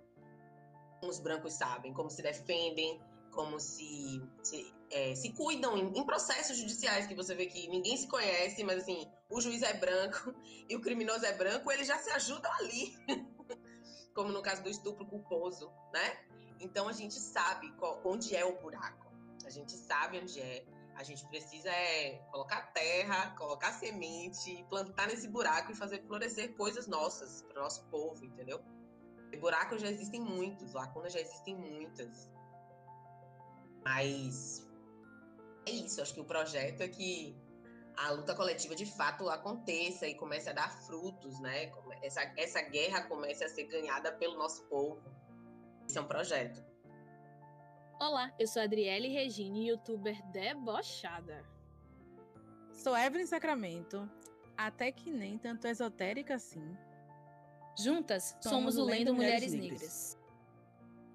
Os 1.03 1.19
brancos 1.19 1.53
sabem, 1.53 1.93
como 1.93 2.09
se 2.09 2.21
defendem, 2.21 3.01
como 3.31 3.59
se, 3.59 4.21
se, 4.43 4.73
é, 4.89 5.15
se 5.15 5.33
cuidam 5.33 5.77
em, 5.77 5.97
em, 5.97 6.05
processos 6.05 6.57
judiciais, 6.57 7.07
que 7.07 7.15
você 7.15 7.33
vê 7.35 7.47
que 7.47 7.67
ninguém 7.67 7.97
se 7.97 8.07
conhece, 8.07 8.63
mas 8.63 8.83
assim, 8.83 9.09
o 9.29 9.41
juiz 9.41 9.61
é 9.63 9.73
branco 9.73 10.33
e 10.69 10.75
o 10.75 10.81
criminoso 10.81 11.25
é 11.25 11.33
branco, 11.33 11.71
eles 11.71 11.87
já 11.87 11.97
se 11.97 12.09
ajudam 12.11 12.51
ali. 12.53 12.95
como 14.13 14.31
no 14.31 14.41
caso 14.41 14.61
do 14.61 14.69
estupro 14.69 15.05
culposo, 15.05 15.71
né? 15.93 16.19
Então 16.59 16.87
a 16.87 16.91
gente 16.91 17.15
sabe 17.15 17.71
qual, 17.77 18.01
onde 18.05 18.35
é 18.35 18.45
o 18.45 18.61
buraco. 18.61 19.09
A 19.45 19.49
gente 19.49 19.71
sabe 19.71 20.19
onde 20.19 20.39
é. 20.39 20.63
A 21.01 21.03
gente 21.03 21.25
precisa 21.25 21.67
é 21.67 22.19
colocar 22.29 22.61
terra, 22.73 23.31
colocar 23.35 23.71
semente, 23.71 24.63
plantar 24.69 25.07
nesse 25.07 25.27
buraco 25.27 25.71
e 25.71 25.75
fazer 25.75 26.05
florescer 26.05 26.55
coisas 26.55 26.85
nossas 26.85 27.41
para 27.41 27.59
o 27.59 27.63
nosso 27.63 27.83
povo, 27.89 28.23
entendeu? 28.23 28.63
E 29.31 29.37
buracos 29.37 29.81
já 29.81 29.89
existem 29.89 30.21
muitos, 30.21 30.73
lacunas 30.73 31.11
já 31.11 31.19
existem 31.19 31.55
muitas. 31.55 32.29
Mas 33.83 34.69
é 35.65 35.71
isso, 35.71 36.03
acho 36.03 36.13
que 36.13 36.21
o 36.21 36.25
projeto 36.25 36.81
é 36.81 36.87
que 36.87 37.35
a 37.97 38.11
luta 38.11 38.35
coletiva 38.35 38.75
de 38.75 38.85
fato 38.85 39.27
aconteça 39.27 40.05
e 40.07 40.13
comece 40.13 40.51
a 40.51 40.53
dar 40.53 40.69
frutos, 40.85 41.39
né? 41.39 41.71
Essa, 42.03 42.21
essa 42.37 42.61
guerra 42.61 43.07
comece 43.07 43.43
a 43.43 43.49
ser 43.49 43.63
ganhada 43.63 44.11
pelo 44.11 44.37
nosso 44.37 44.63
povo. 44.65 45.01
Esse 45.87 45.97
é 45.97 46.01
um 46.01 46.07
projeto. 46.07 46.63
Olá, 48.01 48.33
eu 48.39 48.47
sou 48.47 48.63
a 48.63 48.65
Adriele 48.65 49.09
Regine, 49.09 49.67
youtuber 49.67 50.19
debochada. 50.31 51.45
Sou 52.73 52.97
Evelyn 52.97 53.27
Sacramento, 53.27 54.09
até 54.57 54.91
que 54.91 55.11
nem 55.11 55.37
tanto 55.37 55.67
esotérica 55.67 56.33
assim. 56.33 56.75
Juntas, 57.77 58.35
somos, 58.41 58.73
somos 58.73 58.77
o 58.79 58.85
Lendo 58.85 59.13
Mulheres, 59.13 59.53
Mulheres 59.53 59.53
Negras. 59.53 59.71
Negras. 59.71 60.17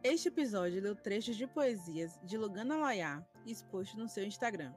Este 0.00 0.28
episódio 0.28 0.80
leu 0.80 0.94
trechos 0.94 1.34
de 1.34 1.48
poesias 1.48 2.20
de 2.22 2.38
Lugana 2.38 2.76
Laiá, 2.76 3.26
exposto 3.44 3.98
no 3.98 4.08
seu 4.08 4.24
Instagram. 4.24 4.72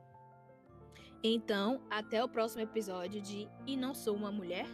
Então, 1.23 1.79
até 1.91 2.23
o 2.23 2.27
próximo 2.27 2.63
episódio 2.63 3.21
de 3.21 3.47
E 3.67 3.77
Não 3.77 3.93
Sou 3.93 4.15
Uma 4.15 4.31
Mulher? 4.31 4.65